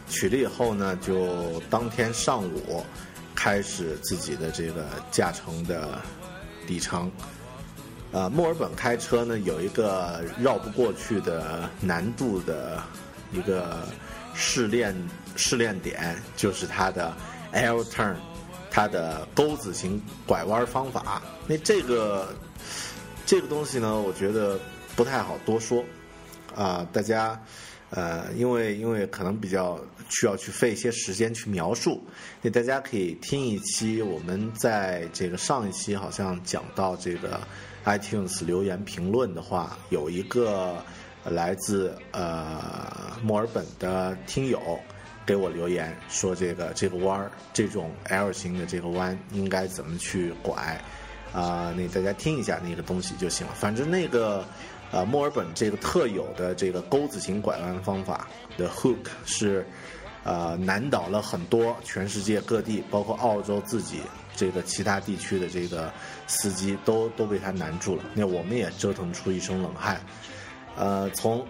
[0.08, 2.86] 取了以后呢，就当天上午
[3.34, 6.00] 开始自己的这个驾乘的
[6.68, 7.10] 里程。
[8.12, 12.80] 呃，墨尔本开车呢有一个绕不过去的难度的
[13.32, 13.88] 一个
[14.34, 14.94] 试炼
[15.34, 17.12] 试炼点，就是它的
[17.50, 18.14] L turn，
[18.70, 21.20] 它的钩子型拐弯方法。
[21.48, 22.28] 那这个。
[23.26, 24.58] 这个东西呢，我觉得
[24.98, 25.84] 不太好多说，
[26.56, 27.40] 啊，大家，
[27.90, 32.02] 呃，因为因为可能比较需要去费一些时间去描述，
[32.42, 37.40] 那大家可以听一期，我们在这个上一期好像讲到这个
[37.84, 40.82] iTunes 留言评论的话，有一个
[41.24, 44.80] 来自呃墨尔本的听友
[45.24, 50.76] 给我留言说，这个这个弯儿，这种 L 型的这个弯应该怎么去拐。
[51.30, 53.52] 啊，那大家听一下那个东西就行了。
[53.54, 54.42] 反正那个，
[54.90, 58.26] 呃，墨尔本这个特有的这个钩子型拐弯方法
[58.56, 59.66] 的 hook 是，
[60.24, 64.00] 呃，难倒了很多全世界各地，包括澳洲自己
[64.34, 65.92] 这个其他地区的这个
[66.26, 68.02] 司机都都被他难住了。
[68.14, 70.00] 那我们也折腾出一身冷汗。
[70.74, 71.46] 呃，从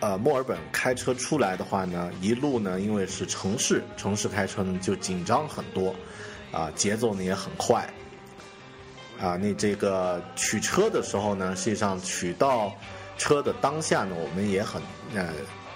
[0.00, 5.94] 呃墨尔本开车出来的话呢，一路呢，因为是城市，城市开车呢就紧张很多，
[6.52, 7.88] 啊、节奏呢也很快。
[9.20, 12.72] 啊，那这个取车的时候呢，实际上取到
[13.16, 14.80] 车的当下呢，我们也很
[15.14, 15.32] 呃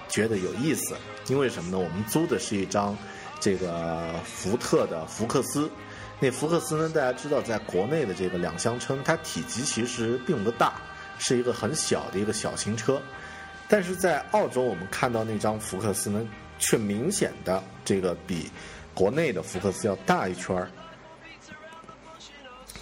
[0.09, 0.95] 觉得有意思，
[1.29, 1.79] 因为什么呢？
[1.79, 2.97] 我们租的是一张
[3.41, 5.71] 这个福特的福克斯。
[6.19, 10.75] 那福克斯呢，大家知道，在国内的这个两厢车，它体积其实并不大，
[11.19, 13.01] 是一个很小的一个小型车。
[13.67, 16.21] 但是在澳洲，我们看到那张福克斯呢，
[16.59, 18.51] 却明显的这个比
[18.93, 20.69] 国内的福克斯要大一圈儿。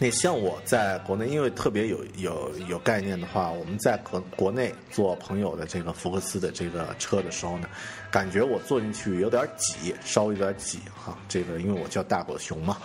[0.00, 7.68] 那像我在国内，因为特别有有有概念的话，我们在国国内做朋友的这个福克斯的这个车的时候呢，
[8.08, 11.18] 感觉我坐进去有点挤，稍微有点挤哈。
[11.28, 12.78] 这个因为我叫大狗熊嘛，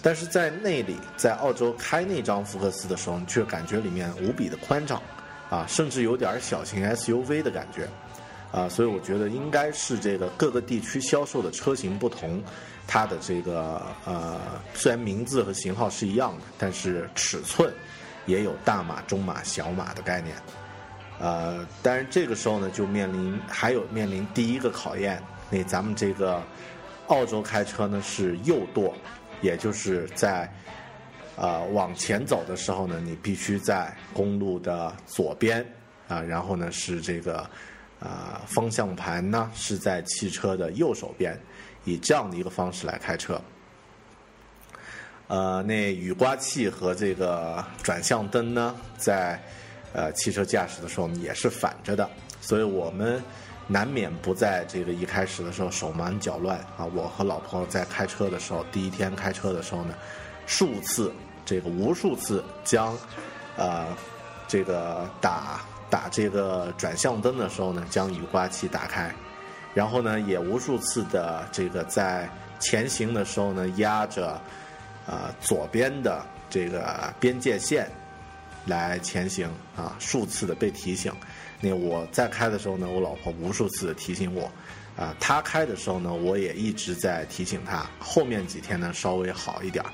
[0.00, 5.02] 但是在那里，在澳洲开那张福克斯的时候，却感觉里面无比的宽敞，
[5.50, 7.86] 啊，甚至有点小型 SUV 的感觉，
[8.50, 12.42] 啊，所以我觉得应该是这个各个地区销售的车型不同，
[12.88, 14.40] 它的这个呃，
[14.74, 17.72] 虽然名字和型号是一样的，但是尺寸
[18.24, 20.34] 也有大码、中码、小码的概念。
[21.20, 26.42] 呃，但是这个时候呢，就面临还有面临第一个考验，那咱们这个
[27.08, 28.94] 澳洲开车呢是右舵，
[29.42, 30.50] 也就是在
[31.36, 35.62] 呃往前走的时候呢，你必须在公路的左边
[36.06, 37.40] 啊、然后呢是这个
[38.00, 41.38] 啊、方向盘呢是在汽车的右手边，
[41.84, 43.40] 以这样的一个方式来开车。
[45.28, 49.38] 呃，那雨刮器和这个转向灯呢，在
[49.92, 52.08] 呃汽车驾驶的时候也是反着的，
[52.40, 53.22] 所以我们
[53.66, 56.86] 难免不在这个一开始的时候手忙脚乱啊。
[56.94, 59.94] 我和老婆在开车的时候，第一天开车的时候呢，
[60.46, 61.12] 数次
[61.44, 62.96] 这个无数次将
[63.58, 63.86] 呃
[64.46, 65.60] 这个打
[65.90, 69.14] 打这个转向灯的时候呢，将雨刮器打开，
[69.74, 74.40] 然后呢也无数次的这个在前行的时候呢压着。
[75.10, 77.88] 啊、左边的这个边界线
[78.66, 81.10] 来前行啊，数次的被提醒。
[81.62, 84.52] 那我在开的时候呢，我老婆无数次的提醒我，
[84.98, 87.86] 啊，她开的时候呢，我也一直在提醒她。
[87.98, 89.90] 后面几天呢，稍微好一点儿。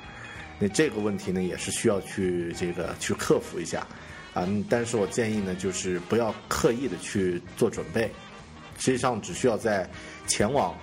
[0.59, 3.87] 那这个问题呢，也是需要去这个去克服一下
[4.33, 4.43] 啊。
[4.45, 8.11] 嗯但是我建议呢，就是不要刻意的去做准备，
[8.77, 9.89] 实际上只需要在
[10.27, 10.75] 前往。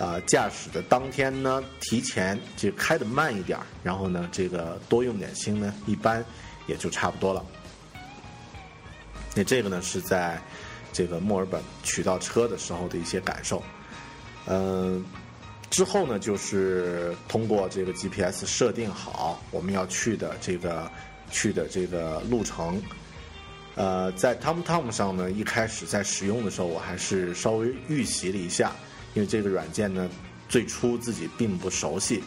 [0.00, 6.24] 呃，驾驶的当天呢，提前就开得慢一点儿，然后呢，这个多用点心呢，一般
[6.68, 7.44] 也就差不多了。
[9.34, 10.40] 那这个呢，是在
[10.92, 13.60] 这个墨尔本取到车的时候的一些感受。
[14.46, 15.04] 嗯、
[15.68, 20.88] 之后呢，就是通过这个 GPS 设定好我们要去的这个
[21.32, 22.80] 去的这个路程。
[23.78, 28.72] 呃，在 TomTom 上呢，一开始在使用的时候，我还是稍微预习了一下。
[29.14, 30.10] 因为这个软件呢，
[30.48, 32.22] 最初自己并不熟悉，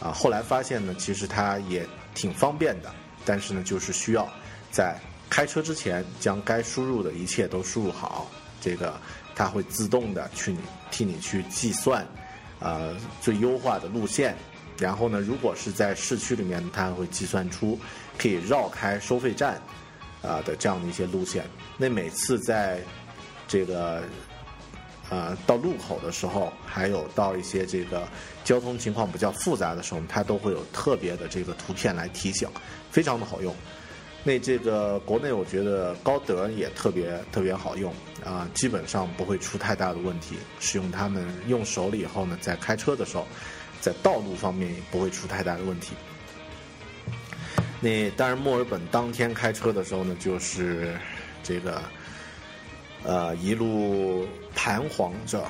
[0.00, 1.86] 啊，后来发现呢，其实它也
[2.16, 2.92] 挺方便的，
[3.24, 4.28] 但是呢，就是需要
[4.72, 4.98] 在
[5.30, 8.28] 开车之前将该输入的一切都输入好，
[8.60, 9.00] 这个
[9.36, 10.54] 它会自动的去
[10.90, 12.04] 替你去计算，
[12.58, 14.36] 呃，最优化的路线，
[14.78, 17.78] 然后呢，如果是在市区里面，它会计算出
[18.18, 19.60] 可以绕开收费站，
[20.22, 21.44] 啊、的这样的一些路线。
[21.76, 22.80] 那每次在
[23.46, 24.02] 这个
[25.10, 28.06] 呃，到路口的时候，还有到一些这个
[28.44, 32.48] 交通情况比较复杂的时候，它都会有特别的这个图片来提醒，
[32.90, 33.54] 非常的好用。
[34.24, 37.90] 那这个国内我觉得高德也特别特别好用
[38.22, 40.36] 啊、基本上不会出太大的问题。
[40.60, 43.26] 使用它们用熟了以后呢，在开车的时候，
[43.80, 45.94] 在道路方面也不会出太大的问题。
[47.80, 50.96] 那当然，墨尔本当天开车的时候呢，就是
[51.44, 51.80] 这个
[53.04, 55.44] 呃，一路彷徨着，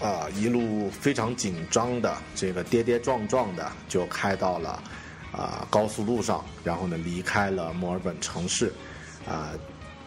[0.00, 4.82] 啊、一路非常紧张的，这个跌跌撞撞的就开到了
[5.30, 8.72] 啊、高速路上，然后呢离开了墨尔本城市，
[9.28, 9.50] 啊、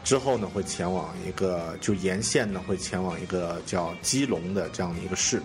[0.04, 5.40] 之后呢会前往一个就沿线呢会前往一个叫基隆的这样的一个市，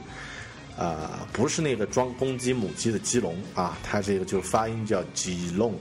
[0.78, 5.78] 呃，不是那个装公鸡母鸡的鸡笼啊，它这个就发音叫基隆。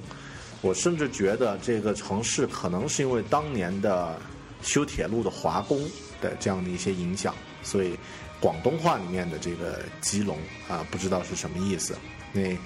[0.65, 4.19] 我甚至觉得这个城市可能是因为当年的
[4.63, 5.79] 修铁路的华工
[6.19, 7.95] 的这样的一些影响，所以
[8.39, 11.95] 广东话里面的这个基隆啊，不知道是什么意思。
[12.33, 12.57] 那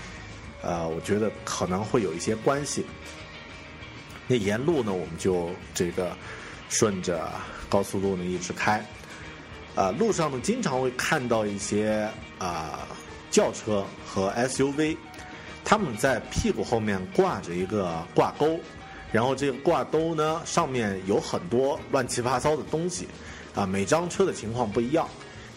[0.62, 2.86] 呃，我觉得可能会有一些关系。
[4.28, 6.16] 那沿路呢，我们就这个
[6.70, 7.30] 顺着
[7.68, 8.82] 高速路呢一直开，
[9.76, 12.88] 啊、路上呢经常会看到一些啊、
[13.30, 14.96] 轿车和 SUV，
[15.70, 18.60] 他们在屁股后面挂着一个挂钩，
[19.12, 23.08] 然后这个挂钩呢上面有很多乱七八糟的东西，
[23.54, 25.08] 啊，每张车的情况不一样。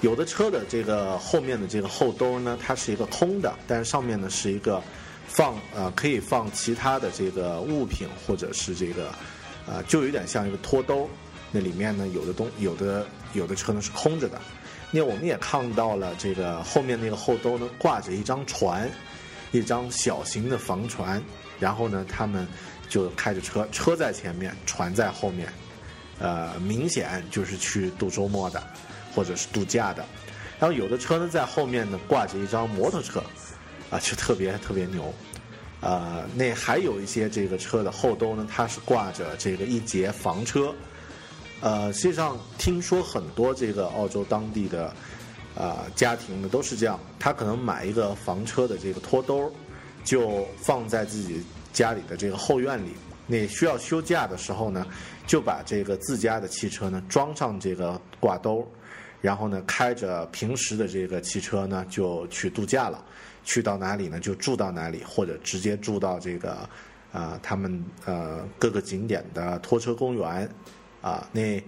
[0.03, 4.83] 有的车的这个后面的这个后兜呢，它是一个空的，但是上面呢是一个
[5.27, 9.15] 放呃可以放其他的这个物品或者是这个
[9.67, 11.09] 呃就有点像一个拖兜，
[11.51, 14.39] 那里面呢有的东有的有的车呢是空着的。
[14.91, 18.91] 那我们也看到了这个后面那个后兜呢挂着一张船，
[19.53, 21.22] 一张小型的房船，
[21.61, 22.46] 然后呢他们
[22.88, 25.48] 就开着车，车在前面，船在后面，
[26.18, 28.62] 呃，明显就是去度周末的，
[29.14, 30.05] 或者是度假的。
[30.59, 33.22] 然后有的车呢在后面呢挂着一张摩托车，
[33.90, 35.12] 啊，就特别特别牛。
[35.80, 40.72] 呃，那还有一些这个车的后兜呢，它是挂着这个一节房车。
[41.61, 44.94] 呃，实际上听说很多这个澳洲当地的
[45.55, 49.53] 啊、家庭呢都是这样，他可能买一个房车的这个拖兜，
[50.03, 51.44] 就放在自己
[51.74, 52.92] 家里的这个后院里。
[53.26, 54.86] 那需要休假的时候呢，
[55.26, 58.66] 就把这个自家的汽车呢装上这个挂兜，
[59.20, 63.05] 然后呢开着平时的这个汽车呢就去度假了。
[63.44, 66.68] 去到哪里呢就住到哪里，或者直接住到这个
[67.12, 70.48] 啊、他们呃各个景点的拖车公园
[71.03, 71.62] 啊那。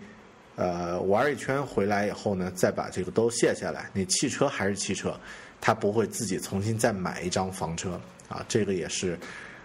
[0.56, 3.90] 呃，玩一圈回来以后呢，再把这个都卸下来。
[3.92, 5.18] 那汽车还是汽车，
[5.60, 8.44] 他不会自己重新再买一张房车啊。
[8.48, 9.18] 这个也是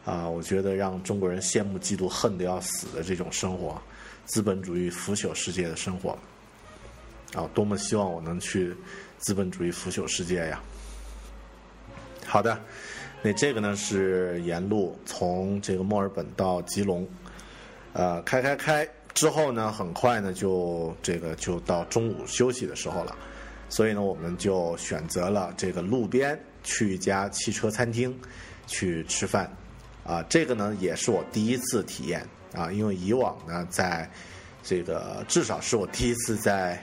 [0.05, 3.79] 啊、我觉得让中国人羡慕、嫉妒、恨得要死的这种生活，
[4.25, 6.17] 资本主义腐朽世界的生活
[7.35, 7.47] 啊！
[7.53, 8.75] 多么希望我能去
[9.19, 10.59] 资本主义腐朽世界呀！
[12.25, 12.59] 好的，
[13.21, 17.07] 那这个呢是沿路从这个墨尔本到吉隆，
[17.93, 18.89] 呃，开开开。
[19.19, 23.13] 之后呢，很快呢就这个就到中午休息的时候了，
[23.67, 28.17] 所以呢，我们就选择了这个路边去一家汽车餐厅
[28.65, 29.51] 去吃饭，
[30.05, 34.09] 啊，这个呢也是我第一次体验啊，因为以往呢，在
[34.63, 36.81] 这个至少是我第一次在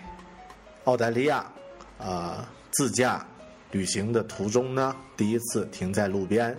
[0.84, 1.50] 澳大利亚
[1.96, 3.26] 啊自驾
[3.70, 6.54] 旅行的途中呢，第一次停在路边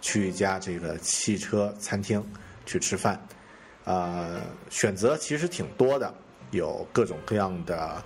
[0.00, 2.20] 去一家这个汽车餐厅
[2.66, 3.24] 去吃饭。
[3.84, 6.12] 呃，选择其实挺多的，
[6.50, 8.04] 有各种各样的，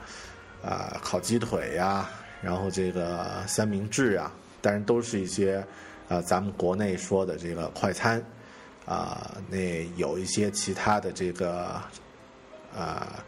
[0.62, 2.08] 呃，烤鸡腿呀，
[2.40, 5.66] 然后这个三明治啊，当然都是一些，
[6.08, 8.22] 呃，咱们国内说的这个快餐，
[8.86, 11.80] 啊、那有一些其他的这个，
[12.74, 13.24] 啊、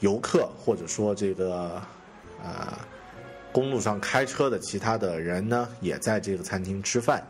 [0.00, 1.82] 游客或者说这个，
[2.42, 2.78] 呃，
[3.52, 7.22] 公路上开车的其他的人呢，也在这个餐厅吃饭，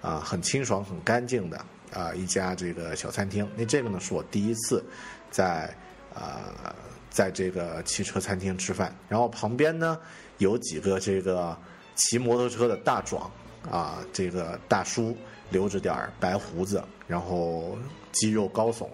[0.00, 1.58] 啊、很清爽、很干净的。
[1.96, 3.48] 啊、一家这个小餐厅。
[3.56, 4.84] 那这个呢是我第一次
[5.30, 5.74] 在
[6.14, 6.74] 啊、
[7.10, 9.98] 在这个汽车餐厅吃饭，然后旁边呢
[10.38, 11.56] 有几个这个
[11.94, 13.30] 骑摩托车的大壮
[13.70, 15.16] 啊，这个大叔
[15.50, 17.76] 留着点儿白胡子，然后
[18.12, 18.88] 肌肉高耸，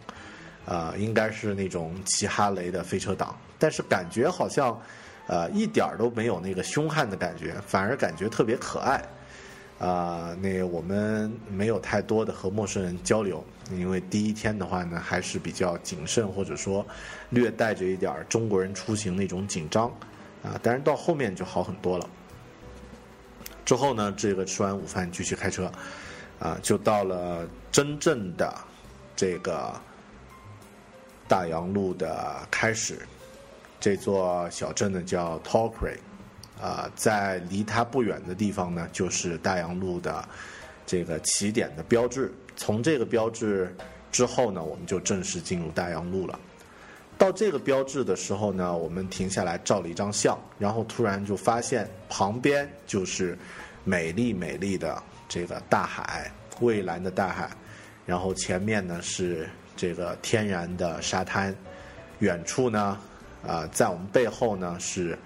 [0.64, 4.80] 啊，应该是那种骑哈雷的飞车党，但是感觉好像
[5.28, 9.00] 呃一点儿都没有那个凶悍的感觉，反而感觉特别可爱。
[9.83, 16.87] 啊、那我们没有太多的和陌生人交流，因为第一天的话呢，还是比较谨慎，或者说
[17.30, 19.89] 略带着一点中国人出行那种紧张
[20.41, 20.57] 啊。
[20.62, 22.09] 但是到后面就好很多了。
[23.64, 25.68] 之后呢，这个吃完午饭继续开车，
[26.39, 28.55] 啊，就到了真正的
[29.16, 29.74] 这个
[31.26, 33.01] 大洋路的开始。
[33.80, 35.97] 这座小镇呢叫 Torquay。
[36.62, 40.24] 啊、在离它不远的地方呢，就是大洋路的
[40.86, 42.32] 这个起点的标志。
[42.54, 43.74] 从这个标志
[44.12, 46.38] 之后呢，我们就正式进入大洋路了。
[47.18, 53.36] 到这个标志的时候呢，我们停下来照了一张相，然后突然就发现旁边就是
[53.82, 57.50] 美丽美丽的这个大海，蔚蓝的大海，
[58.06, 61.52] 然后前面呢是这个天然的沙滩，
[62.20, 62.96] 远处呢，
[63.44, 65.18] 啊、在我们背后呢是。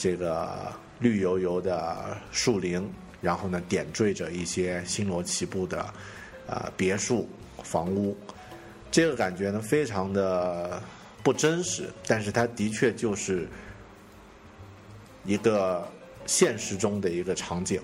[0.00, 2.90] 这个绿油油的树林，
[3.20, 5.84] 然后呢点缀着一些星罗棋布的
[6.46, 7.28] 呃别墅
[7.62, 8.16] 房屋，
[8.90, 10.82] 这个感觉呢非常的
[11.22, 13.46] 不真实，但是它的确就是
[15.26, 15.86] 一个
[16.24, 17.78] 现实中的一个场景。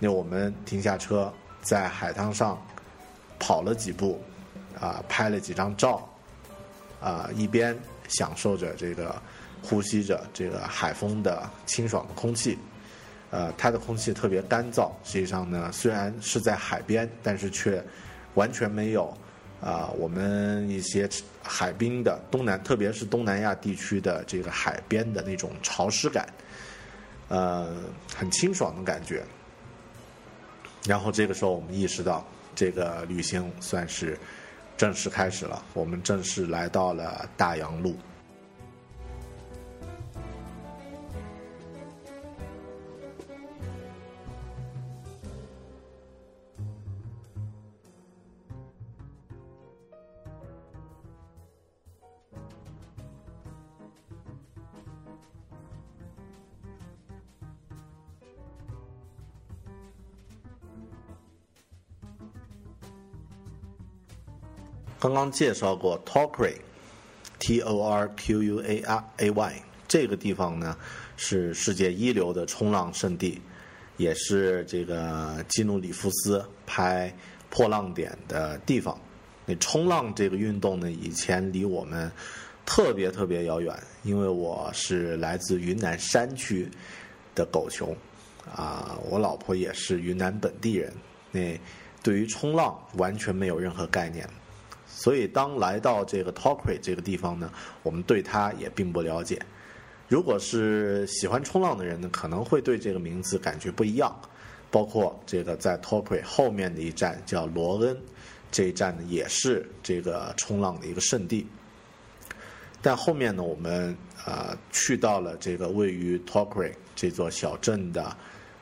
[0.00, 1.32] 那我们停下车，
[1.62, 2.60] 在海滩上
[3.38, 4.20] 跑了几步，
[4.80, 6.04] 啊、拍了几张照，
[7.00, 7.78] 啊、一边
[8.08, 9.14] 享受着这个。
[9.62, 12.58] 呼吸着这个海风的清爽的空气，
[13.30, 14.90] 呃，它的空气特别干燥。
[15.04, 17.84] 实际上呢，虽然是在海边，但是却
[18.34, 19.16] 完全没有
[19.60, 21.08] 啊、我们一些
[21.42, 26.28] 海滨的东南，特别是东南亚地区的这个海边的那种潮湿感，
[27.28, 27.74] 呃，
[28.14, 29.24] 很清爽的感觉。
[30.86, 34.16] 然后这个时候我们意识到，这个旅行算是
[34.76, 37.96] 正式开始了，我们正式来到了大洋路。
[65.08, 70.76] 刚刚介绍过 Torquay，T O R Q U A R A Y 这个地方呢
[71.16, 73.40] 是世界一流的冲浪圣地，
[73.96, 77.10] 也是这个基努里夫斯拍
[77.48, 79.00] 破浪点的地方。
[79.46, 82.12] 那冲浪这个运动呢，以前离我们
[82.66, 86.70] 特别特别遥远，因为我是来自云南山区
[87.34, 87.96] 的狗熊，
[88.54, 90.92] 啊，我老婆也是云南本地人，
[91.30, 91.58] 那
[92.02, 94.28] 对于冲浪完全没有任何概念。
[94.88, 99.40] 所以，当来到这个 Torquay 这个地方呢，我们对它也并不了解。
[100.08, 104.14] 如果是喜欢冲浪的人呢，可能会对这个名字感觉不一样。
[104.70, 107.96] 包括这个在 Torquay 后面的一站叫罗恩，
[108.50, 111.46] 这一站呢也是这个冲浪的一个圣地。
[112.82, 118.14] 但后面呢，我们呃去到了这个位于 Torquay 这座小镇的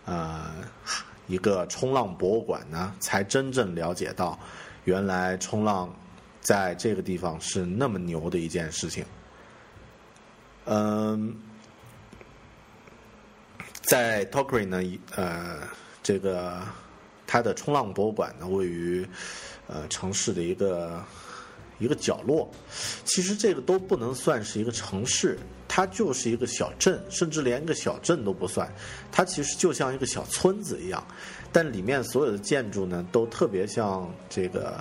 [0.04, 0.54] 呃
[1.26, 4.38] 一个冲浪博物馆呢，才真正了解到，
[4.84, 5.92] 原来冲浪
[6.46, 9.04] 在这个地方是那么牛的一件事情。
[10.64, 11.36] 嗯，
[13.82, 14.80] 在 Torquay 呢，
[15.16, 15.58] 呃，
[16.04, 16.62] 这个
[17.26, 19.04] 它的冲浪博物馆呢，位于
[19.66, 21.04] 呃城市的一个
[21.80, 22.48] 一个角落。
[23.04, 25.36] 其实这个都不能算是一个城市，
[25.66, 28.72] 它就是一个小镇，甚至连一个小镇都不算。
[29.10, 31.04] 它其实就像一个小村子一样，
[31.50, 34.80] 但里面所有的建筑呢，都特别像这个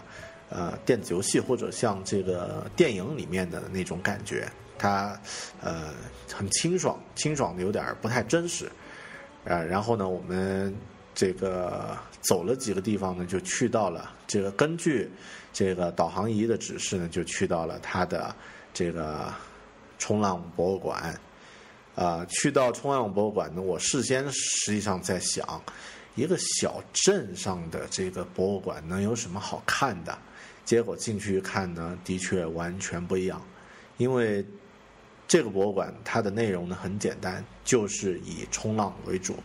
[0.49, 4.47] 呃电子游戏或者像这个电影里面的那种感觉。
[4.77, 5.17] 它
[5.61, 5.93] 呃
[6.33, 8.69] 很清爽，清爽的有点不太真实。
[9.45, 10.75] 呃，然后呢，我们
[11.13, 15.09] 这个走了几个地方呢，就去到了这个根据
[15.53, 18.35] 这个导航仪的指示呢，就去到了它的
[18.73, 19.33] 这个
[19.97, 21.17] 冲浪博物馆。
[21.95, 25.63] 啊、去到冲浪博物馆呢，我事先实际上在想，
[26.15, 30.17] 一个小镇上的这个博物馆能有什么好看的？
[30.65, 33.41] 结果进去一看呢，的确完全不一样，
[33.97, 34.43] 因为
[35.27, 39.37] 这个博物馆它的内容呢很简单，就是以冲浪为主，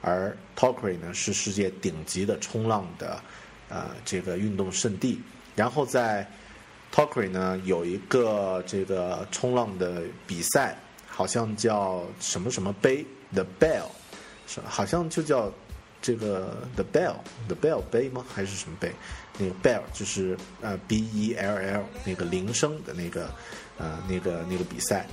[0.00, 3.20] 而 Torquay 呢是世界顶级的冲浪的
[3.68, 5.20] 呃这个运动圣地。
[5.56, 6.24] 然后在
[6.92, 10.76] Torquay 呢有一个这个冲浪的比赛，
[11.08, 13.04] 好像叫什么什么杯
[13.34, 13.88] The Bell，
[14.46, 15.52] 是好像就叫
[16.00, 17.16] 这个 The Bell
[17.48, 18.24] The Bell 杯吗？
[18.32, 18.92] 还是什么杯？
[19.38, 23.30] 那个 Bell 就是呃 B E L L 那个铃声的那个
[23.78, 25.06] 呃那个那个比赛。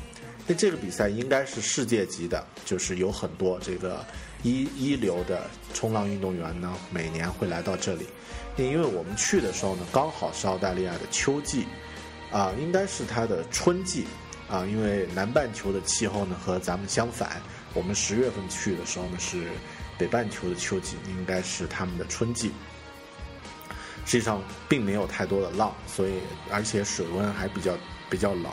[0.48, 4.06] 那这个比赛应该是世界级的，就是有很多这个
[4.44, 8.06] 一一流的冲浪运动员呢，每年会来到这里。
[8.56, 11.66] 那因为我们去的时候呢，刚好是澳大利亚的秋季，
[12.32, 14.06] 啊、应该是它的春季，
[14.48, 17.42] 啊、因为南半球的气候呢和咱们相反，
[17.74, 19.48] 我们十月份去的时候呢是
[19.98, 22.52] 北半球的秋季，应该是他们的春季。
[24.06, 26.14] 实际上并没有太多的浪，所以
[26.52, 27.74] 而且水温还比较
[28.10, 28.52] 比较冷，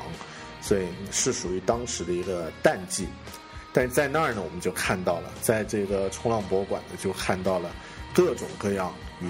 [0.61, 3.07] 所以是属于当时的一个淡季。
[3.75, 7.71] 但在那儿呢，我们就看到了，在这个冲浪博物馆呢，就看到了
[8.13, 9.27] 各种各样与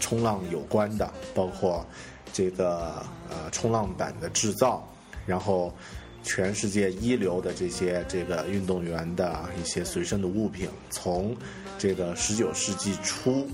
[0.00, 1.86] 冲浪有关的，包括
[2.32, 4.86] 这个呃冲浪板的制造，
[5.24, 5.74] 然后
[6.22, 11.34] 全世界一流的这些这个运动员的一些随身的物品，从
[11.78, 13.48] 这个十九世纪初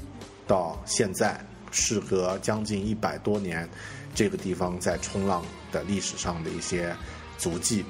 [0.48, 1.38] 到现在，
[1.70, 3.68] 事隔将近一百多年，
[4.14, 6.92] 这个地方在冲浪的历史上的一些
[7.36, 7.84] 足迹。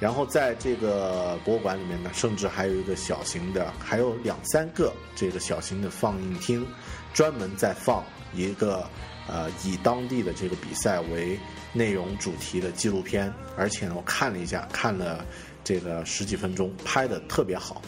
[0.00, 6.66] 然后在这个博物馆里面呢，甚至还有一个小型的，还有两三个这个小型的放映厅，
[7.12, 8.88] 专门在放一个
[9.28, 11.38] 呃以当地的这个比赛为
[11.74, 15.22] 内容主题的纪录片，而且呢，我看了一下，看了
[15.62, 17.82] 这个十几分钟，拍的特别好，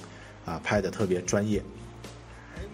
[0.45, 1.63] 啊，拍的特别专业。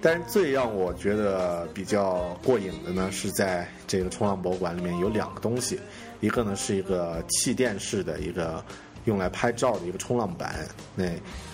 [0.00, 5.80] 但是最让我觉得比较过瘾的呢，是在这个冲浪博物馆里面有两个东西，
[6.20, 8.64] 一个呢是一个气垫式的一个
[9.06, 11.06] 用来拍照的一个冲浪板，那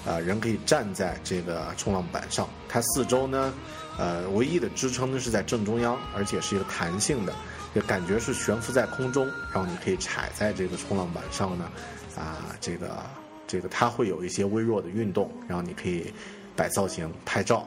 [0.04, 3.54] 呃人可以站在这个冲浪板上，它四周呢，
[3.98, 7.32] 呃唯一的支撑呢是在正中央，而且是一个弹性的，
[7.74, 11.70] 就感觉是悬浮在空中，然后你可以踩在这个冲浪板上呢，
[12.14, 13.02] 啊，这个
[13.46, 16.12] 这个它会有一些微弱的运动，然后你可以
[16.54, 17.66] 摆造型拍照。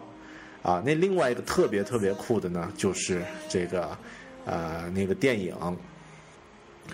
[0.68, 3.98] 啊，那另外一个特别特别酷的呢，就是这个
[4.44, 5.56] 呃那个电影《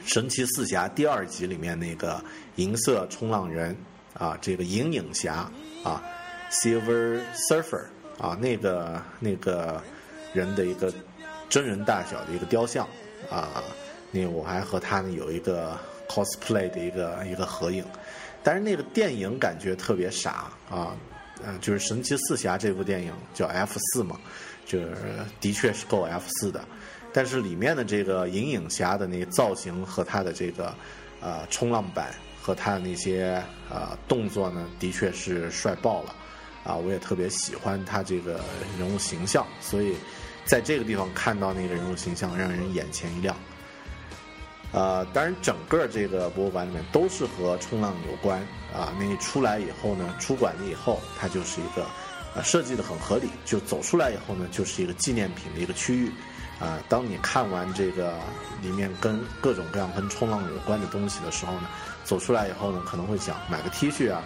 [0.06, 2.24] 神奇四侠》第二集里面那个
[2.58, 3.76] 银色冲浪人
[4.14, 5.50] 啊，这个银影侠
[5.84, 6.04] 啊
[6.52, 7.20] ，Silver
[7.50, 7.86] Surfer
[8.20, 9.82] 啊，那个那个
[10.34, 10.94] 人的一个
[11.50, 12.88] 真人大小的一个雕像
[13.28, 13.64] 啊，
[14.12, 15.76] 那我还和他呢有一个
[16.08, 17.84] cosplay 的一个一个合影，
[18.44, 20.96] 但是那个电影感觉特别傻啊。
[21.46, 24.20] 嗯，就是《神奇四侠》这部电影叫 F 四嘛，
[24.66, 24.96] 就是
[25.40, 26.64] 的确是够 F 四的，
[27.12, 30.74] 但是里面的这个银影侠的那造型和他的这个
[31.22, 36.16] 呃冲浪板和他的那些呃动作呢，的确是帅爆了
[36.64, 36.76] 啊！
[36.76, 38.40] 我也特别喜欢他这个
[38.80, 39.96] 人物形象，所以
[40.46, 43.36] 在这个地方看到那个人物形象，让人眼前一亮。
[44.74, 48.40] 呃，当然，整个这个博物馆里面都是和冲浪有关
[48.74, 48.92] 啊。
[49.00, 51.86] 那你出来以后呢，出馆了以后，它就是一个，
[52.36, 53.30] 呃，设计的很合理。
[53.46, 56.12] 就走出来以后呢，就是一个纪念品的一个区域。
[56.60, 58.18] 啊，当你看完这个
[58.62, 61.68] 里面跟各种各样跟冲浪有关的东西的时候呢，
[62.04, 64.24] 走出来以后呢，可能会想买个 T 恤啊，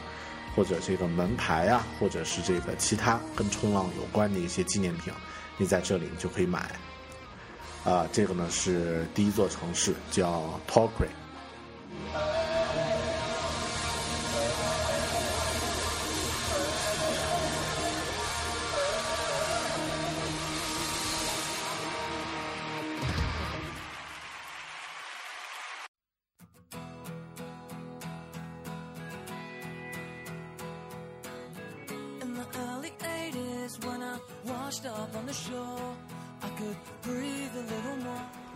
[0.56, 5.12] 或者这个门牌啊，或者是这个其他跟冲浪有关的一些纪念品，
[5.58, 6.72] 你在这里你就可以买。
[7.88, 11.08] 啊，这个呢是第一座城市，叫 Torquay。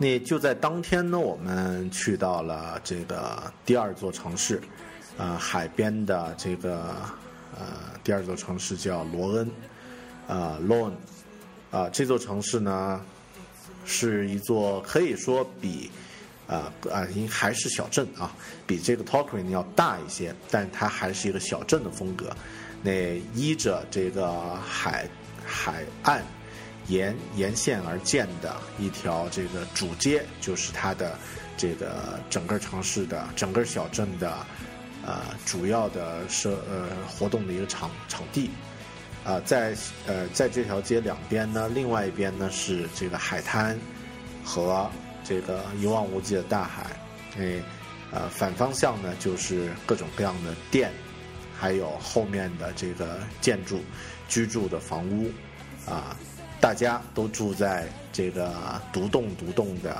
[0.02, 4.60] 那就在当天呢，我们去到了这个第二座城市，
[5.16, 6.96] 呃，海边的这个
[7.56, 7.66] 呃
[8.02, 9.48] 第二座城市叫罗恩，
[10.26, 10.96] 呃 l o n
[11.70, 13.00] 啊、这座城市呢
[13.84, 15.88] 是一座可以说比
[16.48, 18.34] 啊啊应还是小镇啊，
[18.66, 22.36] 比这个 Torquay 要大一些，但它还是一个小镇的风格。
[22.82, 22.90] 那
[23.36, 25.08] 依着这个海
[25.46, 26.24] 海岸
[26.92, 31.18] 沿沿线而建的一条这个主街，就是它的
[31.56, 34.36] 这个整个城市的整个小镇的
[35.06, 38.50] 呃主要的社呃活动的一个场场地。
[39.24, 39.72] 啊、在
[40.04, 43.78] 呃在这条街两边呢，另外一边呢是这个海滩
[44.44, 44.90] 和
[45.22, 46.86] 这个一望无际的大海。
[47.38, 47.62] 诶，
[48.10, 50.90] 呃反方向呢就是各种各样的店，
[51.56, 53.80] 还有后面的这个建筑、
[54.28, 55.30] 居住的房屋，
[55.86, 56.16] 啊，
[56.62, 58.54] 大家都住在这个
[58.92, 59.92] 独栋独栋的，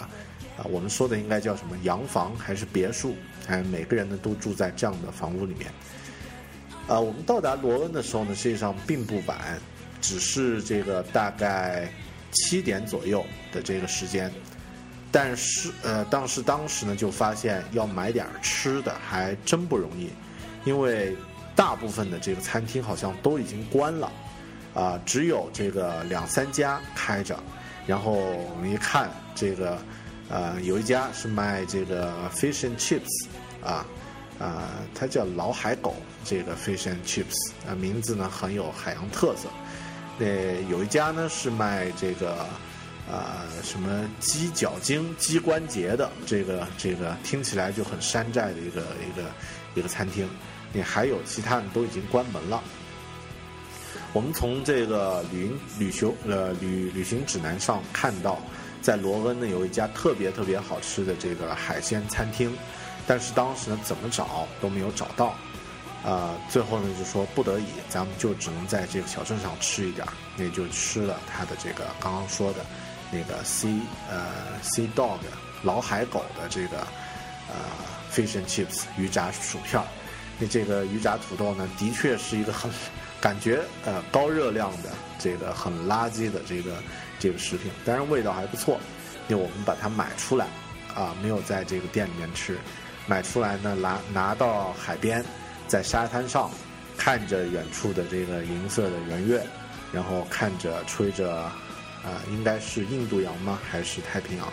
[0.57, 3.17] 啊，我们说的应该叫什么洋房还是别墅？
[3.49, 5.69] 哎，每个人呢都住在这样的房屋里面。
[6.87, 9.37] 啊，我们到达罗恩的时候呢，实际上并不晚，
[10.01, 11.89] 只是这个大概
[12.31, 14.33] 七点左右的这个时间。
[15.11, 20.11] 但是呃，当时当时呢就发现要买点吃的还真不容易，
[20.65, 21.17] 因为
[21.57, 24.13] 大部分的这个餐厅好像都已经关了，
[24.75, 27.39] 啊、只有这个两三家开着。
[27.87, 29.77] 然后我们一看，这个
[30.29, 33.27] 呃有一家是卖这个 fish and chips，
[33.65, 33.85] 啊
[34.39, 35.95] 啊、它叫老海狗，
[36.25, 39.49] 这个 fish and chips，啊、名字呢很有海洋特色。
[40.19, 40.27] 那
[40.69, 42.47] 有一家呢是卖这个
[43.11, 49.25] 啊、什么鸡脚筋、鸡关节的，这个这个听起来就很山寨的一个一个
[49.75, 50.29] 一个餐厅。
[50.73, 52.63] 你还有其他的都已经关门了。
[54.13, 58.39] 我们从这个旅行旅行呃旅旅行指南上看到，
[58.83, 62.55] 在罗恩呢有一家特别特别好吃的这个海鲜餐厅，
[63.07, 65.35] 但是当时呢怎么找都没有找到，
[66.05, 70.07] 呃，最后呢就说不得已，咱们就只能在这个小镇上吃一点，
[70.37, 72.67] 那就吃了它的这个刚刚说的
[73.11, 74.27] 那个 sea 呃
[74.63, 75.19] sea dog
[75.63, 76.87] 老海狗的这个
[77.49, 77.55] 呃
[78.13, 79.83] fish and chips 鱼炸薯片。
[80.39, 82.71] 那这个鱼炸土豆呢，的确是一个很
[83.23, 86.75] 感觉呃高热量的这个很垃圾的这个
[87.21, 88.79] 这个食品，当然味道还不错。
[89.29, 90.49] 那我们把它买出来
[90.95, 92.59] 啊，没有在这个店里面吃，
[93.07, 95.25] 买出来呢拿拿到海边，
[95.69, 96.51] 在沙滩上
[96.99, 99.47] 看着远处的这个银色的圆月，
[99.93, 103.59] 然后看着吹着啊、应该是印度洋吗？
[103.71, 104.53] 还是太平洋？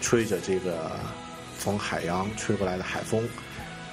[0.00, 0.90] 吹着这个
[1.60, 3.26] 从海洋吹过来的海风。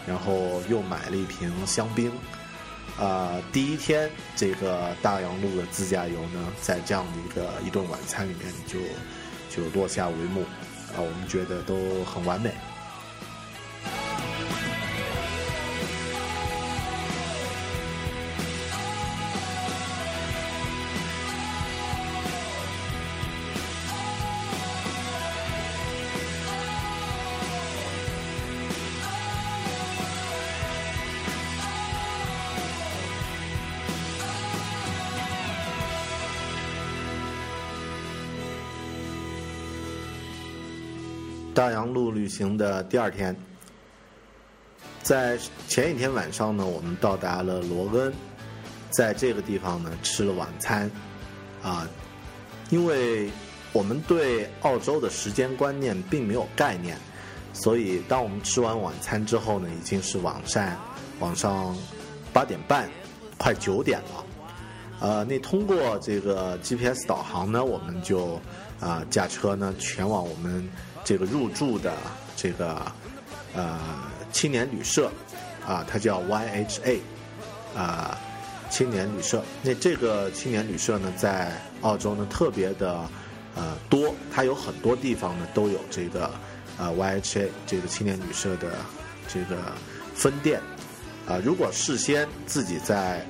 [0.08, 2.12] 然后又买了一瓶香槟，
[3.00, 8.78] 啊、第一天这个大洋路的自驾游呢，在这样的一个一顿晚餐里面就
[9.50, 10.42] 就落下帷幕，
[10.94, 12.52] 啊，我们觉得都很完美。
[41.60, 43.36] 大洋路旅行的第二天，
[45.04, 45.38] 在
[45.68, 48.14] 前一天晚上呢，我们到达了罗恩，
[48.90, 50.90] 在这个地方呢吃了晚餐，
[51.62, 51.86] 啊，
[52.70, 53.30] 因为
[53.74, 56.98] 我们对澳洲的时间观念并没有概念，
[57.52, 60.66] 所以当我们吃完晚餐之后呢，已经是晚上
[61.20, 61.76] 晚上
[62.32, 62.90] 八点半，
[63.38, 64.26] 快九点了。
[65.02, 68.40] 呃，那通过这个 GPS 导航呢，我们就
[68.80, 70.70] 啊、驾车呢前往我们
[71.10, 71.98] 这个入住的
[72.36, 72.80] 这个
[73.56, 73.80] 呃
[74.32, 75.12] 青年旅社
[75.66, 77.00] 啊，它叫 YHA
[77.76, 78.16] 啊、
[78.70, 79.44] 青年旅社。
[79.64, 83.10] 那这个青年旅社呢，在澳洲呢特别的
[83.56, 86.30] 呃多，它有很多地方呢都有这个
[86.78, 88.74] 呃 YHA 这个青年旅社的
[89.28, 89.58] 这个
[90.14, 90.62] 分店
[91.28, 93.26] 啊、如果事先自己在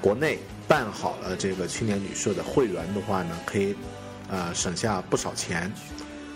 [0.00, 0.38] 国内
[0.68, 3.74] 办好了这个青年旅社的会员的话呢，可以
[4.30, 5.72] 呃省下不少钱。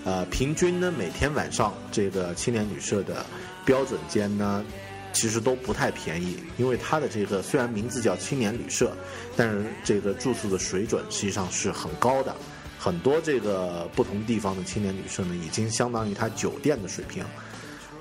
[0.05, 3.24] 呃，平均呢每天晚上这个青年旅社的
[3.64, 4.64] 标准间呢，
[5.12, 8.92] 其实都不太便宜，因为它的这个虽然名字叫青年旅社，
[9.36, 12.34] 但是这个住宿的水准实际上是很高的。
[12.78, 17.22] 很多这个不同地方的青年旅社呢，已经相当于它酒店的水平。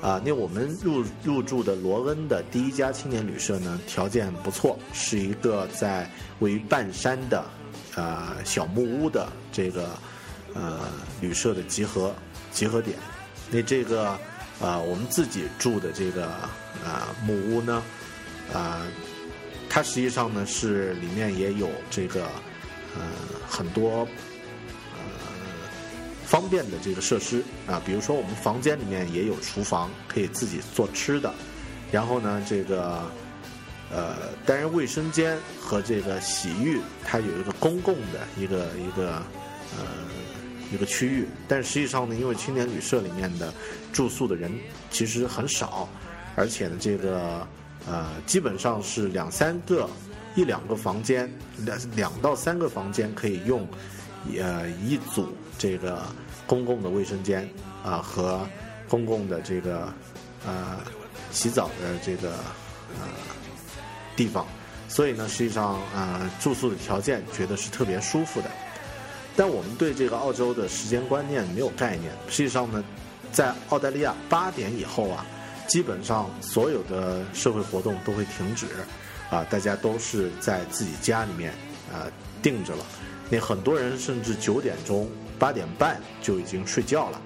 [0.01, 7.43] 啊，那我们入入住的罗恩的第一家青年旅社呢，条件不错，是一个在位于半山的
[7.95, 9.89] 呃小木屋的这个
[10.53, 10.79] 呃
[11.21, 12.13] 旅社的集合
[12.51, 12.97] 集合点。
[13.51, 14.17] 那这个
[14.59, 16.27] 呃我们自己住的这个
[16.85, 17.83] 呃木屋呢，
[18.53, 18.87] 呃，
[19.69, 22.25] 它实际上呢是里面也有这个
[22.95, 23.01] 呃
[23.47, 24.07] 很多
[24.93, 25.01] 呃
[26.25, 31.33] 方便的这个设施啊，比如说我们房间里面也有厨房，可以自己做吃的。
[31.91, 33.01] 然后呢，这个
[33.91, 39.23] 呃单人卫生间和这个洗浴，它有一个公共的一个一个
[39.75, 39.85] 呃
[40.71, 41.27] 一个区域。
[41.47, 43.53] 但实际上呢，因为青年旅社里面的
[43.91, 44.51] 住宿的人
[44.89, 45.87] 其实很少，
[46.35, 47.47] 而且呢，这个
[47.87, 49.89] 呃基本上是两三个
[50.35, 51.31] 一两个房间，
[51.65, 53.67] 两两到三个房间可以用。
[54.37, 56.03] 呃一组这个
[56.45, 57.49] 公共的卫生间
[57.85, 58.45] 啊、和
[58.89, 59.93] 公共的这个
[60.45, 60.77] 呃
[61.31, 62.31] 洗澡的这个
[62.99, 63.07] 呃
[64.17, 64.45] 地方，
[64.89, 68.51] 所以呢，实际上呃住宿的条件觉得是特别舒服的。
[69.35, 72.83] 但我们对这个澳洲的时间观念没有概念，实际上呢，
[73.31, 75.25] 在澳大利亚八点以后啊，
[75.67, 78.65] 基本上所有的社会活动都会停止，
[79.29, 81.53] 啊，大家都是在自己家里面
[81.93, 82.11] 啊
[82.41, 82.85] 定着了。
[83.29, 85.07] 那很多人甚至九点钟、
[85.37, 87.21] 八点半就已经睡觉了，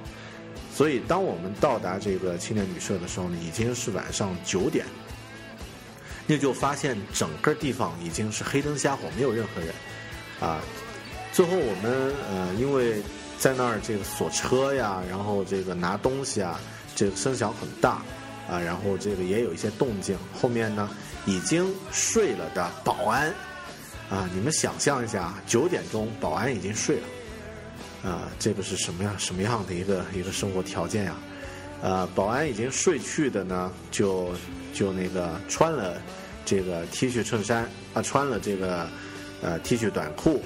[0.75, 4.85] 所以当我们到达这个青年旅社的时候呢，已经是晚上九点，
[6.27, 9.73] 那就发现整个地方已经是黑灯瞎火，没有任何人，
[10.41, 10.59] 啊，
[11.33, 13.01] 最后我们呃，因为
[13.39, 16.59] 在那儿这个锁车呀，然后这个拿东西啊，
[16.95, 18.03] 这个声响很大
[18.47, 20.87] 啊，然后这个也有一些动静，后面呢
[21.25, 23.33] 已经睡了的保安。
[24.11, 31.15] 啊，你们想象一下，九点钟保安已经睡了，啊，这个是什么样什么样的一个一个生活条件呀？
[31.81, 34.29] 呃，保安已经睡去的呢，就
[34.71, 35.99] 就那个穿了
[36.45, 38.87] 这个 T 恤衬衫啊，穿了这个
[39.41, 40.43] 呃 T 恤短裤，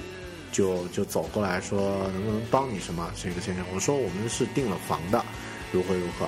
[0.52, 3.10] 就就走过来说能不能帮你什么？
[3.16, 5.24] 这个先生，我说我们是订了房的，
[5.72, 6.26] 如何如何？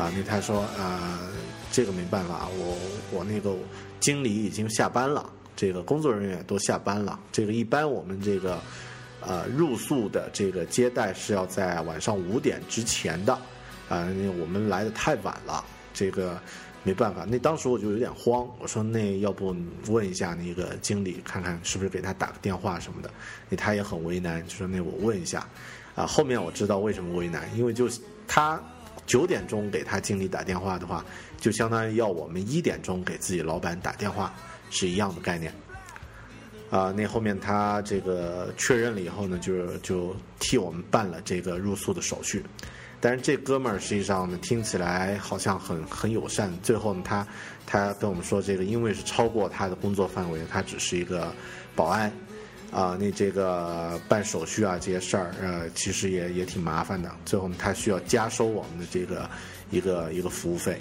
[0.00, 1.28] 啊，那他说呃，
[1.72, 2.76] 这个没办法，我
[3.10, 3.54] 我那个
[3.98, 5.28] 经理已经下班了。
[5.56, 7.18] 这个工作人员都下班了。
[7.32, 8.60] 这个一般我们这个
[9.20, 13.32] 呃入宿的这个接待是要在晚上五点之前的，
[13.88, 14.06] 啊、
[14.38, 16.40] 我们来的太晚了，这个
[16.88, 17.26] 没办法。
[17.28, 19.54] 那当时我就有点慌，我说那要不
[19.88, 23.10] 问一下那个经理，看看是不是给他打个电话什么的。
[23.50, 25.46] 那他也很为难，就说那我问一下。
[25.94, 27.86] 啊，后面我知道为什么为难，因为就
[28.26, 28.58] 他
[29.04, 31.04] 九点钟给他经理打电话的话，
[31.38, 34.32] 就相当于要我们一点钟给自己老板打电话。
[34.70, 35.50] 是一样的概念，
[36.68, 42.44] 啊，那后面他这个确认了以后呢，就就替我们办了这个入宿的手续。
[43.00, 46.52] 但是这哥们儿实际上呢，听起来好像很很友善。
[46.62, 47.26] 最后呢，他
[47.66, 51.32] 他跟我们说，这个因为是超过他的工作范围，他只是一个
[51.76, 52.12] 保安，
[52.72, 57.10] 啊，那这个办手续啊这些事儿，呃，其实也也挺麻烦的。
[57.24, 59.30] 最后呢，他需要加收我们的这个
[59.70, 60.80] 一个一个服务费，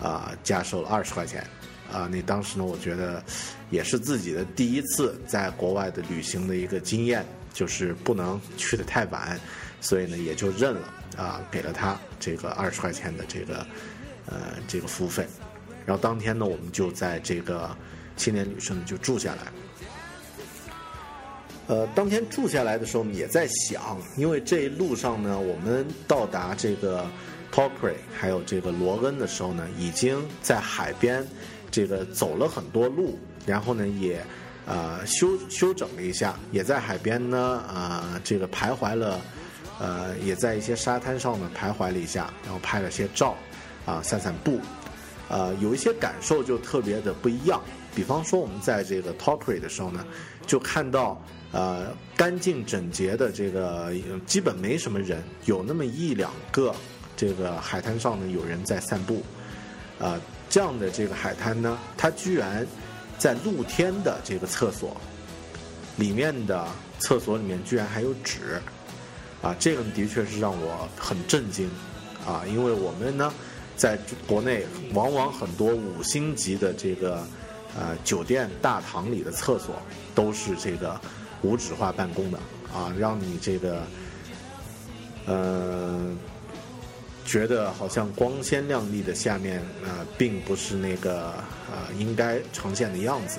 [0.00, 1.44] 啊，加收了二十块钱。
[1.90, 3.24] 啊，那当时呢，我觉得
[3.70, 9.40] 也是自己的第一次在国外的旅行的一个经验，就是不能去的太晚，
[9.80, 13.66] 所以呢也就认了啊，给了他这个二十块钱的这个
[14.26, 15.26] 呃这个服务费。
[15.86, 17.74] 然后当天呢，我们就在这个
[18.16, 19.42] 青年旅社呢就住下来。
[21.66, 27.06] 呃，当天住下来的时候也在想，因为这一路上呢，我们到达这个
[27.52, 31.26] Torquay 还有这个罗恩的时候呢，已经在海边
[31.70, 34.24] 这个走了很多路，然后呢也
[34.64, 39.20] 呃休休整了一下，也在海边呢啊、这个徘徊了，
[39.78, 43.36] 呃也在一些沙滩上呢徘徊了一下，然后拍了些照，
[43.86, 44.60] 啊、散散步，
[45.28, 47.60] 呃有一些感受就特别的不一样。
[47.94, 50.04] 比方说我们在这个 Torquay 的时候呢，
[50.46, 51.20] 就看到。
[51.50, 53.90] 呃，干净整洁的这个
[54.26, 56.74] 基本没什么人，有那么一两个
[57.16, 59.22] 这个海滩上呢有人在散步，
[59.98, 60.20] 呃，
[60.50, 62.66] 这样的这个海滩呢，它居然
[63.16, 64.94] 在露天的这个厕所
[65.96, 66.68] 里面的
[66.98, 68.60] 厕所里面居然还有纸，
[69.42, 71.70] 啊，这个的确是让我很震惊，
[72.26, 73.32] 啊，因为我们呢
[73.76, 77.22] 在国内往往很多五星级的这个
[77.78, 79.80] 呃酒店大堂里的厕所
[80.14, 81.00] 都是这个。
[81.42, 82.38] 无纸化办公的
[82.74, 83.80] 啊，让你这个，
[85.24, 86.10] 呃，
[87.24, 93.38] 觉得好像光鲜亮丽的下面啊、呃，并不是那个啊、呃、应该呈现的样子。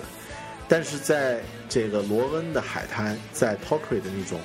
[0.70, 4.40] 但是在这个罗恩的海滩，在 Torquay 的那种、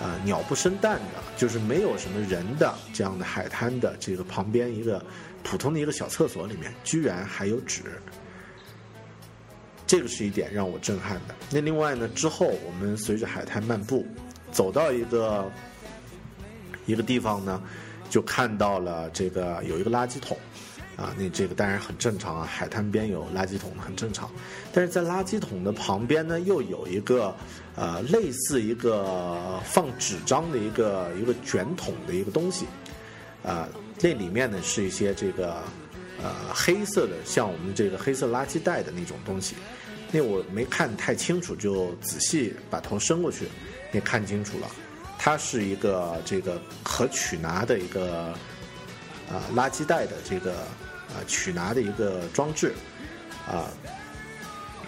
[0.00, 5.04] 呃、鸟不生蛋的，就是没有什么人的这样的海滩的这个旁边一个
[5.42, 7.82] 普通的一个小厕所里面，居然还有纸。
[9.86, 11.34] 这个是一点让我震撼的。
[11.50, 14.06] 那另外呢，之后我们随着海滩漫步，
[14.52, 15.50] 走到一个
[16.86, 17.60] 一个地方呢，
[18.08, 20.36] 就看到了这个有一个垃圾桶，
[21.00, 24.30] 啊，那这个当然很正常啊，海滩边有垃圾桶很正常。
[24.70, 27.34] 但是在垃圾桶的旁边呢，又有一个
[27.74, 32.66] 呃类似一个放纸张的一个一个卷筒的一个东西，
[33.42, 33.66] 啊，
[34.02, 35.54] 那里面呢是一些这个
[36.22, 39.56] 呃黑色的，像我们这个黑色垃圾袋的那种东西。
[40.12, 43.48] 那我没看太清楚，就仔细把头伸过去，
[43.92, 44.68] 也看清楚了，
[45.18, 48.34] 它是一个这个可取拿的一个
[49.30, 50.66] 啊、垃圾袋的这个
[51.14, 52.72] 啊、取拿的一个装置
[53.46, 53.70] 啊。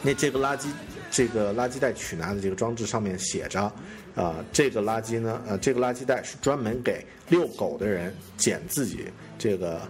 [0.02, 0.66] 那这个垃圾
[1.10, 3.72] 这个垃圾袋取拿的这个装置上面写着
[4.14, 9.06] 啊、这个垃圾呢呃这个垃圾袋是专门给遛狗的人捡自己
[9.38, 9.80] 这个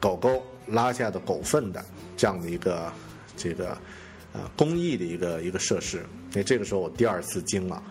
[0.00, 1.84] 狗狗拉下的狗粪的
[2.16, 2.92] 这样的一个
[3.36, 3.76] 这个。
[4.32, 7.82] 啊，公益的一个一个设施，那这个时候我第二次惊了，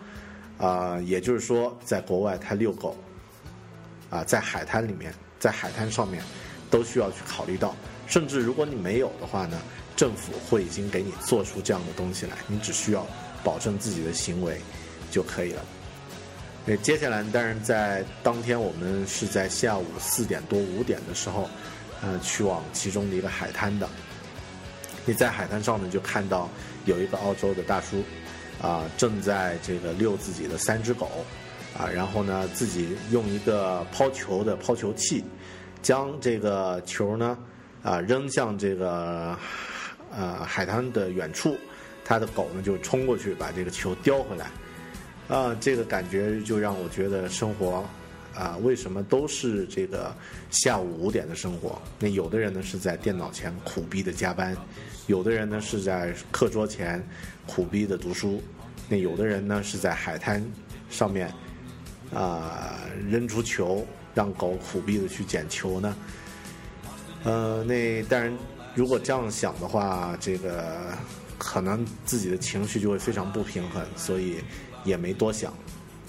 [0.58, 2.96] 啊，也就是说，在国外他遛狗，
[4.10, 6.20] 啊，在海滩里面，在海滩上面，
[6.72, 9.60] 都需要去考虑到，甚至如果你没有的话呢，
[9.94, 13.06] 政府会已经给你做出这样的东西来，你只需要
[13.44, 14.58] 保证自己的行为
[15.10, 15.62] 就可以了。
[16.64, 21.48] 那接下来，当然在当天我们是在下午四点多五点的时候，
[22.00, 23.88] 呃，去往其中的一个海滩的。
[25.04, 26.48] 你在海滩上呢，就看到
[26.84, 28.02] 有一个澳洲的大叔，
[28.62, 31.10] 啊，正在这个遛自己的三只狗，
[31.76, 35.24] 啊，然后呢，自己用一个抛球的抛球器，
[35.82, 37.36] 将这个球呢，
[37.82, 39.36] 啊，扔向这个
[40.14, 41.56] 呃海滩的远处，
[42.04, 44.50] 他的狗呢就冲过去把这个球叼回来，
[45.28, 47.84] 啊，这个感觉就让我觉得生活。
[48.34, 50.10] 啊，为什么都是这个
[50.50, 51.78] 下午五点的生活？
[51.98, 54.56] 那有的人呢是在电脑前苦逼的加班，
[55.06, 57.06] 有的人呢是在课桌前
[57.46, 58.42] 苦逼的读书，
[58.88, 60.42] 那有的人呢是在海滩
[60.88, 61.30] 上面
[62.10, 65.96] 啊扔出球，让狗苦逼的去捡球呢。
[67.24, 68.36] 呃，那当然，
[68.74, 70.92] 如果这样想的话，这个
[71.38, 74.38] 可能自己的情绪就会非常不平衡，所以
[74.84, 75.54] 也没多想。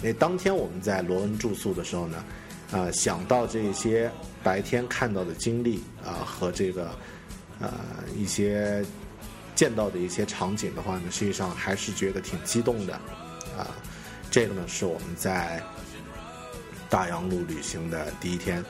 [0.02, 2.24] 那当天我们在罗恩住宿的时候呢，
[2.72, 6.92] 啊、想到这些白天看到的经历啊、和这个
[7.60, 7.72] 呃
[8.18, 8.84] 一些
[9.56, 12.96] 见到的一些场景的话呢，实际上还是觉得挺激动的
[13.56, 13.70] 啊、
[14.32, 15.62] 这个呢是我们在
[16.94, 18.64] 大洋路旅行的第一天。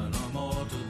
[0.00, 0.89] heaven to mortal